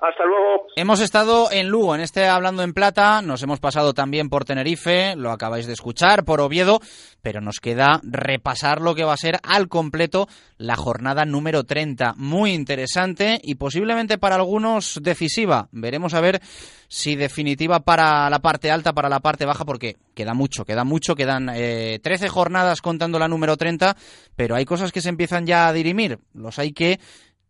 Hasta 0.00 0.24
luego. 0.24 0.66
Hemos 0.76 1.00
estado 1.00 1.52
en 1.52 1.68
Lugo, 1.68 1.94
en 1.94 2.00
este 2.00 2.26
Hablando 2.26 2.62
en 2.62 2.72
Plata, 2.72 3.20
nos 3.20 3.42
hemos 3.42 3.60
pasado 3.60 3.92
también 3.92 4.30
por 4.30 4.46
Tenerife, 4.46 5.14
lo 5.14 5.30
acabáis 5.30 5.66
de 5.66 5.74
escuchar, 5.74 6.24
por 6.24 6.40
Oviedo, 6.40 6.80
pero 7.20 7.42
nos 7.42 7.60
queda 7.60 8.00
repasar 8.02 8.80
lo 8.80 8.94
que 8.94 9.04
va 9.04 9.12
a 9.12 9.18
ser 9.18 9.38
al 9.42 9.68
completo 9.68 10.26
la 10.56 10.76
jornada 10.76 11.26
número 11.26 11.64
30. 11.64 12.14
Muy 12.16 12.52
interesante 12.52 13.40
y 13.42 13.56
posiblemente 13.56 14.16
para 14.16 14.36
algunos 14.36 14.98
decisiva. 15.02 15.68
Veremos 15.70 16.14
a 16.14 16.22
ver 16.22 16.40
si 16.88 17.14
definitiva 17.14 17.80
para 17.80 18.28
la 18.30 18.40
parte 18.40 18.70
alta, 18.70 18.92
para 18.92 19.08
la 19.08 19.20
parte 19.20 19.44
baja, 19.44 19.64
porque 19.64 19.96
queda 20.14 20.34
mucho, 20.34 20.64
queda 20.64 20.82
mucho, 20.82 21.14
quedan 21.14 21.50
eh, 21.54 22.00
13 22.02 22.28
jornadas 22.28 22.80
contando 22.80 23.18
la 23.18 23.28
número 23.28 23.56
30, 23.56 23.96
pero 24.34 24.56
hay 24.56 24.64
cosas 24.64 24.92
que 24.92 25.00
se 25.00 25.08
empiezan 25.10 25.46
ya 25.46 25.68
a 25.68 25.72
dirimir. 25.72 26.18
Los 26.34 26.58
hay 26.58 26.72
que 26.72 26.98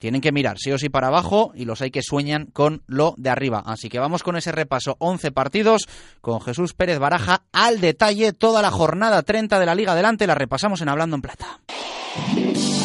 tienen 0.00 0.22
que 0.22 0.32
mirar 0.32 0.58
sí 0.58 0.72
o 0.72 0.78
sí 0.78 0.88
para 0.88 1.08
abajo 1.08 1.52
y 1.54 1.66
los 1.66 1.82
hay 1.82 1.90
que 1.90 2.02
sueñan 2.02 2.46
con 2.46 2.82
lo 2.86 3.14
de 3.18 3.28
arriba. 3.28 3.62
Así 3.66 3.90
que 3.90 3.98
vamos 3.98 4.22
con 4.22 4.34
ese 4.34 4.50
repaso. 4.50 4.96
11 4.98 5.30
partidos 5.30 5.86
con 6.22 6.40
Jesús 6.40 6.72
Pérez 6.72 6.98
Baraja 6.98 7.42
al 7.52 7.80
detalle. 7.80 8.32
Toda 8.32 8.62
la 8.62 8.70
jornada 8.70 9.22
30 9.22 9.60
de 9.60 9.66
la 9.66 9.74
Liga 9.74 9.92
adelante 9.92 10.26
la 10.26 10.34
repasamos 10.34 10.80
en 10.80 10.88
Hablando 10.88 11.16
en 11.16 11.22
Plata. 11.22 11.60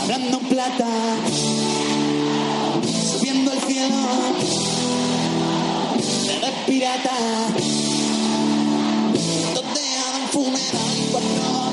Hablando 0.04 0.40
en 0.40 0.50
Plata, 0.50 0.88
subiendo 2.84 3.54
el 3.54 3.60
cielo, 3.60 3.96
pirata, 6.68 7.18
donde 9.54 9.82
hagan 9.82 10.28
funeral 10.34 10.98
cuando. 11.12 11.65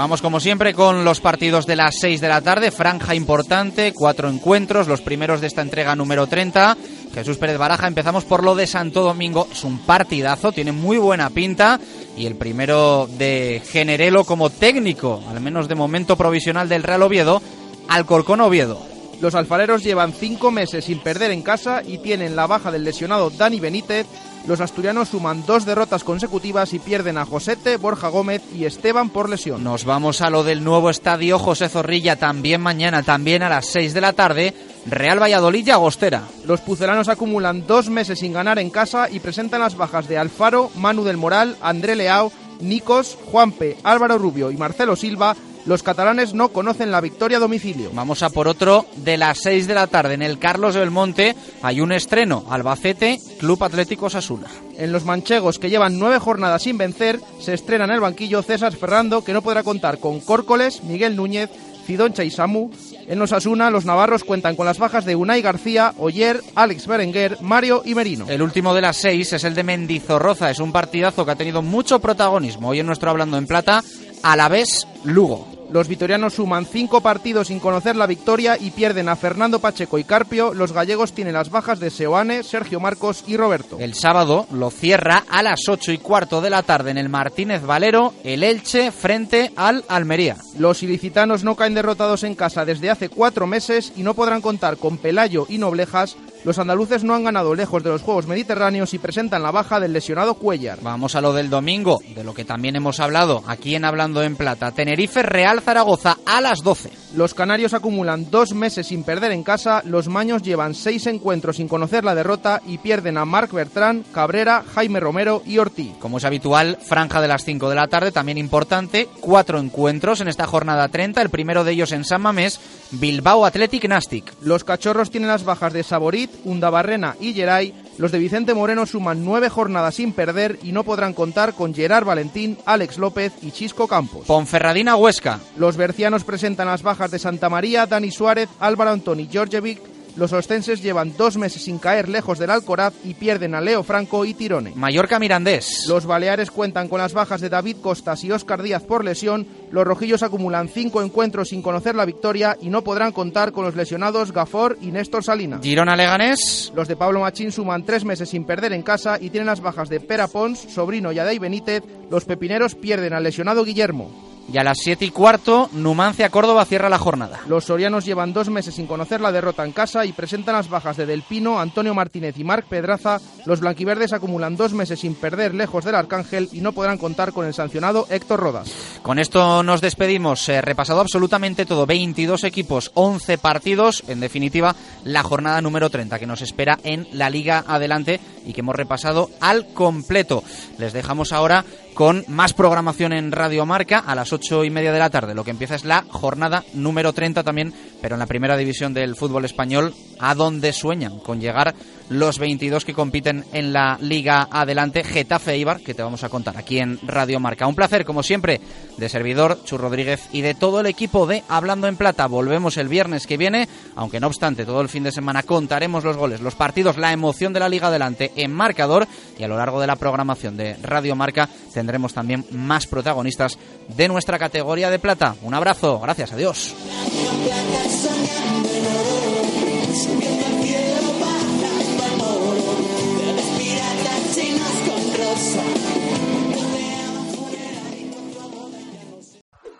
Vamos 0.00 0.22
como 0.22 0.40
siempre 0.40 0.72
con 0.72 1.04
los 1.04 1.20
partidos 1.20 1.66
de 1.66 1.76
las 1.76 1.96
6 2.00 2.22
de 2.22 2.28
la 2.28 2.40
tarde, 2.40 2.70
franja 2.70 3.14
importante, 3.14 3.92
cuatro 3.92 4.30
encuentros, 4.30 4.88
los 4.88 5.02
primeros 5.02 5.42
de 5.42 5.46
esta 5.46 5.60
entrega 5.60 5.94
número 5.94 6.26
30. 6.26 6.74
Jesús 7.12 7.36
Pérez 7.36 7.58
Baraja, 7.58 7.86
empezamos 7.86 8.24
por 8.24 8.42
lo 8.42 8.54
de 8.54 8.66
Santo 8.66 9.02
Domingo, 9.02 9.46
es 9.52 9.62
un 9.62 9.80
partidazo, 9.80 10.52
tiene 10.52 10.72
muy 10.72 10.96
buena 10.96 11.28
pinta 11.28 11.78
y 12.16 12.24
el 12.24 12.36
primero 12.36 13.10
de 13.18 13.60
Generelo 13.62 14.24
como 14.24 14.48
técnico, 14.48 15.22
al 15.28 15.42
menos 15.42 15.68
de 15.68 15.74
momento 15.74 16.16
provisional 16.16 16.66
del 16.66 16.82
Real 16.82 17.02
Oviedo, 17.02 17.42
Alcorcón 17.86 18.40
Oviedo. 18.40 18.80
Los 19.20 19.34
alfareros 19.34 19.84
llevan 19.84 20.14
cinco 20.14 20.50
meses 20.50 20.86
sin 20.86 21.00
perder 21.00 21.30
en 21.30 21.42
casa 21.42 21.82
y 21.86 21.98
tienen 21.98 22.36
la 22.36 22.46
baja 22.46 22.72
del 22.72 22.84
lesionado 22.84 23.28
Dani 23.28 23.60
Benítez. 23.60 24.06
Los 24.46 24.60
asturianos 24.60 25.08
suman 25.10 25.44
dos 25.46 25.64
derrotas 25.64 26.02
consecutivas 26.02 26.72
y 26.72 26.78
pierden 26.78 27.18
a 27.18 27.26
Josete, 27.26 27.76
Borja 27.76 28.08
Gómez 28.08 28.42
y 28.54 28.64
Esteban 28.64 29.10
por 29.10 29.28
lesión. 29.28 29.62
Nos 29.62 29.84
vamos 29.84 30.22
a 30.22 30.30
lo 30.30 30.42
del 30.42 30.64
nuevo 30.64 30.90
estadio 30.90 31.38
José 31.38 31.68
Zorrilla 31.68 32.16
también 32.16 32.60
mañana, 32.60 33.02
también 33.02 33.42
a 33.42 33.48
las 33.48 33.66
6 33.66 33.94
de 33.94 34.00
la 34.00 34.12
tarde. 34.12 34.54
Real 34.86 35.20
Valladolid 35.22 35.66
y 35.66 35.70
Agostera. 35.70 36.22
Los 36.46 36.62
pucelanos 36.62 37.08
acumulan 37.08 37.66
dos 37.66 37.90
meses 37.90 38.18
sin 38.18 38.32
ganar 38.32 38.58
en 38.58 38.70
casa 38.70 39.10
y 39.10 39.20
presentan 39.20 39.60
las 39.60 39.76
bajas 39.76 40.08
de 40.08 40.16
Alfaro, 40.16 40.70
Manu 40.74 41.04
del 41.04 41.18
Moral, 41.18 41.56
André 41.60 41.94
Leao, 41.94 42.32
Nicos, 42.60 43.18
Juanpe, 43.30 43.76
Álvaro 43.84 44.16
Rubio 44.16 44.50
y 44.50 44.56
Marcelo 44.56 44.96
Silva 44.96 45.36
los 45.66 45.82
catalanes 45.82 46.34
no 46.34 46.48
conocen 46.48 46.90
la 46.90 47.00
victoria 47.00 47.36
a 47.36 47.40
domicilio. 47.40 47.90
Vamos 47.92 48.22
a 48.22 48.30
por 48.30 48.48
otro 48.48 48.86
de 48.96 49.16
las 49.16 49.38
6 49.38 49.66
de 49.66 49.74
la 49.74 49.86
tarde. 49.86 50.14
En 50.14 50.22
el 50.22 50.38
Carlos 50.38 50.74
Belmonte 50.74 51.34
hay 51.62 51.80
un 51.80 51.92
estreno. 51.92 52.44
Albacete, 52.48 53.20
Club 53.38 53.62
Atlético 53.62 54.08
Sasuna. 54.08 54.48
En 54.78 54.92
los 54.92 55.04
manchegos, 55.04 55.58
que 55.58 55.68
llevan 55.68 55.98
nueve 55.98 56.18
jornadas 56.18 56.62
sin 56.62 56.78
vencer, 56.78 57.20
se 57.38 57.52
estrena 57.52 57.84
en 57.84 57.90
el 57.90 58.00
banquillo 58.00 58.42
César 58.42 58.74
Ferrando, 58.74 59.22
que 59.22 59.34
no 59.34 59.42
podrá 59.42 59.62
contar 59.62 59.98
con 59.98 60.20
Córcoles, 60.20 60.82
Miguel 60.84 61.16
Núñez, 61.16 61.50
Cidoncha 61.86 62.24
y 62.24 62.30
Samu. 62.30 62.70
En 63.08 63.18
los 63.18 63.32
Asuna, 63.32 63.70
los 63.70 63.84
navarros 63.84 64.24
cuentan 64.24 64.54
con 64.54 64.66
las 64.66 64.78
bajas 64.78 65.04
de 65.04 65.16
Unai 65.16 65.42
García, 65.42 65.92
Oyer, 65.98 66.40
Alex 66.54 66.86
Berenguer, 66.86 67.38
Mario 67.40 67.82
y 67.84 67.94
Merino. 67.94 68.26
El 68.28 68.42
último 68.42 68.72
de 68.72 68.80
las 68.80 68.96
seis 68.96 69.32
es 69.32 69.44
el 69.44 69.54
de 69.54 69.64
Mendizorroza. 69.64 70.50
Es 70.50 70.60
un 70.60 70.72
partidazo 70.72 71.24
que 71.24 71.32
ha 71.32 71.36
tenido 71.36 71.60
mucho 71.62 71.98
protagonismo. 71.98 72.68
Hoy 72.68 72.80
en 72.80 72.86
nuestro 72.86 73.10
Hablando 73.10 73.36
en 73.36 73.48
Plata, 73.48 73.82
a 74.22 74.36
la 74.36 74.48
vez 74.48 74.86
Lugo. 75.04 75.60
Los 75.72 75.86
vitorianos 75.86 76.34
suman 76.34 76.66
cinco 76.66 77.00
partidos 77.00 77.46
sin 77.46 77.60
conocer 77.60 77.94
la 77.94 78.08
victoria 78.08 78.56
y 78.58 78.72
pierden 78.72 79.08
a 79.08 79.14
Fernando 79.14 79.60
Pacheco 79.60 79.98
y 79.98 80.04
Carpio. 80.04 80.52
Los 80.52 80.72
gallegos 80.72 81.12
tienen 81.12 81.34
las 81.34 81.50
bajas 81.50 81.78
de 81.78 81.90
Seoane, 81.90 82.42
Sergio 82.42 82.80
Marcos 82.80 83.22
y 83.28 83.36
Roberto. 83.36 83.78
El 83.78 83.94
sábado 83.94 84.48
lo 84.50 84.70
cierra 84.70 85.22
a 85.30 85.44
las 85.44 85.68
ocho 85.68 85.92
y 85.92 85.98
cuarto 85.98 86.40
de 86.40 86.50
la 86.50 86.64
tarde 86.64 86.90
en 86.90 86.98
el 86.98 87.08
Martínez 87.08 87.62
Valero 87.62 88.14
el 88.24 88.42
Elche 88.42 88.90
frente 88.90 89.52
al 89.54 89.84
Almería. 89.86 90.38
Los 90.58 90.82
ilicitanos 90.82 91.44
no 91.44 91.54
caen 91.54 91.74
derrotados 91.74 92.24
en 92.24 92.34
casa 92.34 92.64
desde 92.64 92.90
hace 92.90 93.08
cuatro 93.08 93.46
meses 93.46 93.92
y 93.96 94.02
no 94.02 94.14
podrán 94.14 94.40
contar 94.40 94.76
con 94.76 94.98
Pelayo 94.98 95.46
y 95.48 95.58
Noblejas 95.58 96.16
los 96.44 96.58
andaluces 96.58 97.04
no 97.04 97.14
han 97.14 97.24
ganado 97.24 97.54
lejos 97.54 97.82
de 97.82 97.90
los 97.90 98.02
Juegos 98.02 98.26
Mediterráneos 98.26 98.94
y 98.94 98.98
presentan 98.98 99.42
la 99.42 99.50
baja 99.50 99.78
del 99.78 99.92
lesionado 99.92 100.34
Cuellar. 100.34 100.78
Vamos 100.82 101.14
a 101.14 101.20
lo 101.20 101.32
del 101.32 101.50
domingo, 101.50 102.00
de 102.14 102.24
lo 102.24 102.34
que 102.34 102.44
también 102.44 102.76
hemos 102.76 103.00
hablado 103.00 103.42
aquí 103.46 103.74
en 103.74 103.84
Hablando 103.84 104.22
en 104.22 104.36
Plata. 104.36 104.72
Tenerife 104.72 105.22
Real 105.22 105.60
Zaragoza 105.60 106.16
a 106.24 106.40
las 106.40 106.62
12. 106.62 106.90
Los 107.14 107.34
canarios 107.34 107.74
acumulan 107.74 108.30
dos 108.30 108.54
meses 108.54 108.86
sin 108.86 109.02
perder 109.02 109.32
en 109.32 109.42
casa, 109.42 109.82
los 109.84 110.08
maños 110.08 110.42
llevan 110.42 110.74
seis 110.74 111.06
encuentros 111.06 111.56
sin 111.56 111.68
conocer 111.68 112.04
la 112.04 112.14
derrota 112.14 112.62
y 112.66 112.78
pierden 112.78 113.18
a 113.18 113.24
Marc 113.24 113.52
Bertrán, 113.52 114.04
Cabrera, 114.12 114.64
Jaime 114.74 115.00
Romero 115.00 115.42
y 115.44 115.58
Ortiz. 115.58 115.92
Como 115.98 116.18
es 116.18 116.24
habitual, 116.24 116.78
franja 116.80 117.20
de 117.20 117.28
las 117.28 117.44
5 117.44 117.68
de 117.68 117.74
la 117.74 117.88
tarde, 117.88 118.12
también 118.12 118.38
importante, 118.38 119.08
cuatro 119.20 119.58
encuentros 119.58 120.20
en 120.20 120.28
esta 120.28 120.46
jornada 120.46 120.88
30, 120.88 121.20
el 121.20 121.30
primero 121.30 121.64
de 121.64 121.72
ellos 121.72 121.92
en 121.92 122.04
San 122.04 122.22
Mamés, 122.22 122.60
Bilbao 122.92 123.44
Athletic 123.44 123.88
Nastic. 123.88 124.32
Los 124.42 124.64
cachorros 124.64 125.10
tienen 125.10 125.28
las 125.28 125.44
bajas 125.44 125.72
de 125.72 125.82
Saborit, 125.82 126.29
Undabarrena 126.44 127.16
y 127.20 127.32
Geray. 127.32 127.74
Los 127.98 128.12
de 128.12 128.18
Vicente 128.18 128.54
Moreno 128.54 128.86
suman 128.86 129.24
nueve 129.24 129.48
jornadas 129.50 129.94
sin 129.94 130.12
perder 130.12 130.58
y 130.62 130.72
no 130.72 130.84
podrán 130.84 131.12
contar 131.12 131.54
con 131.54 131.74
Gerard 131.74 132.06
Valentín, 132.06 132.56
Alex 132.64 132.96
López 132.98 133.32
y 133.42 133.50
Chisco 133.50 133.86
Campos. 133.86 134.26
Ponferradina 134.26 134.96
Huesca. 134.96 135.38
Los 135.56 135.76
bercianos 135.76 136.24
presentan 136.24 136.68
las 136.68 136.82
bajas 136.82 137.10
de 137.10 137.18
Santa 137.18 137.48
María, 137.48 137.86
Dani 137.86 138.10
Suárez, 138.10 138.48
Álvaro 138.58 138.90
Antoni 138.90 139.28
Georgievic, 139.30 139.80
los 140.20 140.34
ostenses 140.34 140.82
llevan 140.82 141.16
dos 141.16 141.38
meses 141.38 141.62
sin 141.62 141.78
caer 141.78 142.06
lejos 142.06 142.38
del 142.38 142.50
Alcoraz 142.50 142.92
y 143.04 143.14
pierden 143.14 143.54
a 143.54 143.60
Leo 143.62 143.82
Franco 143.82 144.26
y 144.26 144.34
Tirone. 144.34 144.74
Mallorca 144.76 145.18
Mirandés. 145.18 145.86
Los 145.88 146.04
baleares 146.04 146.50
cuentan 146.50 146.88
con 146.88 146.98
las 146.98 147.14
bajas 147.14 147.40
de 147.40 147.48
David 147.48 147.78
Costas 147.80 148.22
y 148.22 148.30
Óscar 148.30 148.62
Díaz 148.62 148.82
por 148.82 149.02
lesión. 149.02 149.46
Los 149.70 149.86
rojillos 149.86 150.22
acumulan 150.22 150.68
cinco 150.68 151.00
encuentros 151.00 151.48
sin 151.48 151.62
conocer 151.62 151.94
la 151.94 152.04
victoria 152.04 152.54
y 152.60 152.68
no 152.68 152.84
podrán 152.84 153.12
contar 153.12 153.50
con 153.52 153.64
los 153.64 153.76
lesionados 153.76 154.30
Gafor 154.30 154.76
y 154.82 154.92
Néstor 154.92 155.24
Salina. 155.24 155.58
Girona 155.62 155.96
Leganés. 155.96 156.70
Los 156.76 156.86
de 156.86 156.96
Pablo 156.96 157.20
Machín 157.20 157.50
suman 157.50 157.86
tres 157.86 158.04
meses 158.04 158.28
sin 158.28 158.44
perder 158.44 158.74
en 158.74 158.82
casa 158.82 159.16
y 159.18 159.30
tienen 159.30 159.46
las 159.46 159.62
bajas 159.62 159.88
de 159.88 160.00
Pera 160.00 160.28
Pons, 160.28 160.58
Sobrino 160.58 161.12
y 161.12 161.18
Adey 161.18 161.38
Benítez. 161.38 161.82
Los 162.10 162.26
pepineros 162.26 162.74
pierden 162.74 163.14
al 163.14 163.22
lesionado 163.22 163.64
Guillermo. 163.64 164.29
Y 164.52 164.58
a 164.58 164.64
las 164.64 164.78
7 164.82 165.04
y 165.04 165.10
cuarto, 165.10 165.70
Numancia 165.72 166.28
Córdoba 166.28 166.64
cierra 166.64 166.88
la 166.88 166.98
jornada. 166.98 167.40
Los 167.46 167.66
sorianos 167.66 168.04
llevan 168.04 168.32
dos 168.32 168.50
meses 168.50 168.74
sin 168.74 168.88
conocer 168.88 169.20
la 169.20 169.30
derrota 169.30 169.64
en 169.64 169.70
casa 169.70 170.04
y 170.04 170.12
presentan 170.12 170.56
las 170.56 170.68
bajas 170.68 170.96
de 170.96 171.06
Del 171.06 171.22
Pino, 171.22 171.60
Antonio 171.60 171.94
Martínez 171.94 172.36
y 172.36 172.42
Marc 172.42 172.66
Pedraza. 172.66 173.20
Los 173.46 173.60
blanquiverdes 173.60 174.12
acumulan 174.12 174.56
dos 174.56 174.72
meses 174.72 174.98
sin 174.98 175.14
perder 175.14 175.54
lejos 175.54 175.84
del 175.84 175.94
Arcángel 175.94 176.48
y 176.52 176.60
no 176.60 176.72
podrán 176.72 176.98
contar 176.98 177.32
con 177.32 177.46
el 177.46 177.54
sancionado 177.54 178.06
Héctor 178.10 178.40
Rodas. 178.40 178.72
Con 179.02 179.20
esto 179.20 179.62
nos 179.62 179.80
despedimos. 179.80 180.48
Eh, 180.48 180.60
repasado 180.60 181.00
absolutamente 181.00 181.64
todo. 181.64 181.86
22 181.86 182.42
equipos, 182.44 182.90
11 182.94 183.38
partidos. 183.38 184.02
En 184.08 184.18
definitiva, 184.18 184.74
la 185.04 185.22
jornada 185.22 185.60
número 185.62 185.90
30 185.90 186.18
que 186.18 186.26
nos 186.26 186.42
espera 186.42 186.78
en 186.82 187.06
la 187.12 187.30
Liga 187.30 187.64
Adelante 187.68 188.20
y 188.44 188.52
que 188.52 188.60
hemos 188.62 188.74
repasado 188.74 189.30
al 189.40 189.68
completo. 189.68 190.42
Les 190.78 190.92
dejamos 190.92 191.32
ahora 191.32 191.64
con 191.94 192.24
más 192.28 192.52
programación 192.52 193.12
en 193.12 193.32
Radio 193.32 193.66
Marca 193.66 193.98
a 193.98 194.14
las 194.14 194.32
ocho 194.32 194.64
y 194.64 194.70
media 194.70 194.92
de 194.92 194.98
la 194.98 195.10
tarde. 195.10 195.34
Lo 195.34 195.44
que 195.44 195.50
empieza 195.50 195.74
es 195.74 195.84
la 195.84 196.04
jornada 196.08 196.64
número 196.74 197.12
30 197.12 197.42
también, 197.42 197.72
pero 198.00 198.14
en 198.14 198.20
la 198.20 198.26
primera 198.26 198.56
división 198.56 198.94
del 198.94 199.16
fútbol 199.16 199.44
español, 199.44 199.94
a 200.20 200.34
donde 200.34 200.72
sueñan 200.72 201.18
con 201.18 201.40
llegar 201.40 201.74
los 202.10 202.38
22 202.40 202.84
que 202.84 202.92
compiten 202.92 203.44
en 203.52 203.72
la 203.72 203.96
Liga 204.00 204.48
Adelante, 204.50 205.04
Getafe 205.04 205.56
Ibar, 205.56 205.80
que 205.80 205.94
te 205.94 206.02
vamos 206.02 206.24
a 206.24 206.28
contar 206.28 206.58
aquí 206.58 206.78
en 206.78 206.98
Radio 207.02 207.38
Marca. 207.38 207.68
Un 207.68 207.76
placer, 207.76 208.04
como 208.04 208.24
siempre, 208.24 208.60
de 208.96 209.08
servidor 209.08 209.62
Chu 209.64 209.78
Rodríguez 209.78 210.28
y 210.32 210.40
de 210.40 210.54
todo 210.54 210.80
el 210.80 210.86
equipo 210.86 211.26
de 211.26 211.44
Hablando 211.48 211.86
en 211.86 211.96
Plata. 211.96 212.26
Volvemos 212.26 212.76
el 212.76 212.88
viernes 212.88 213.28
que 213.28 213.36
viene, 213.36 213.68
aunque 213.94 214.18
no 214.18 214.26
obstante, 214.26 214.66
todo 214.66 214.80
el 214.80 214.88
fin 214.88 215.04
de 215.04 215.12
semana 215.12 215.44
contaremos 215.44 216.02
los 216.02 216.16
goles, 216.16 216.40
los 216.40 216.56
partidos, 216.56 216.98
la 216.98 217.12
emoción 217.12 217.52
de 217.52 217.60
la 217.60 217.68
Liga 217.68 217.86
Adelante 217.86 218.32
en 218.34 218.52
marcador 218.52 219.06
y 219.38 219.44
a 219.44 219.48
lo 219.48 219.56
largo 219.56 219.80
de 219.80 219.86
la 219.86 219.96
programación 219.96 220.56
de 220.56 220.74
Radio 220.82 221.14
Marca 221.14 221.48
tendremos 221.72 222.12
también 222.12 222.44
más 222.50 222.88
protagonistas 222.88 223.56
de 223.88 224.08
nuestra 224.08 224.38
categoría 224.38 224.90
de 224.90 224.98
plata. 224.98 225.36
Un 225.42 225.54
abrazo, 225.54 226.00
gracias, 226.00 226.32
adiós. 226.32 226.74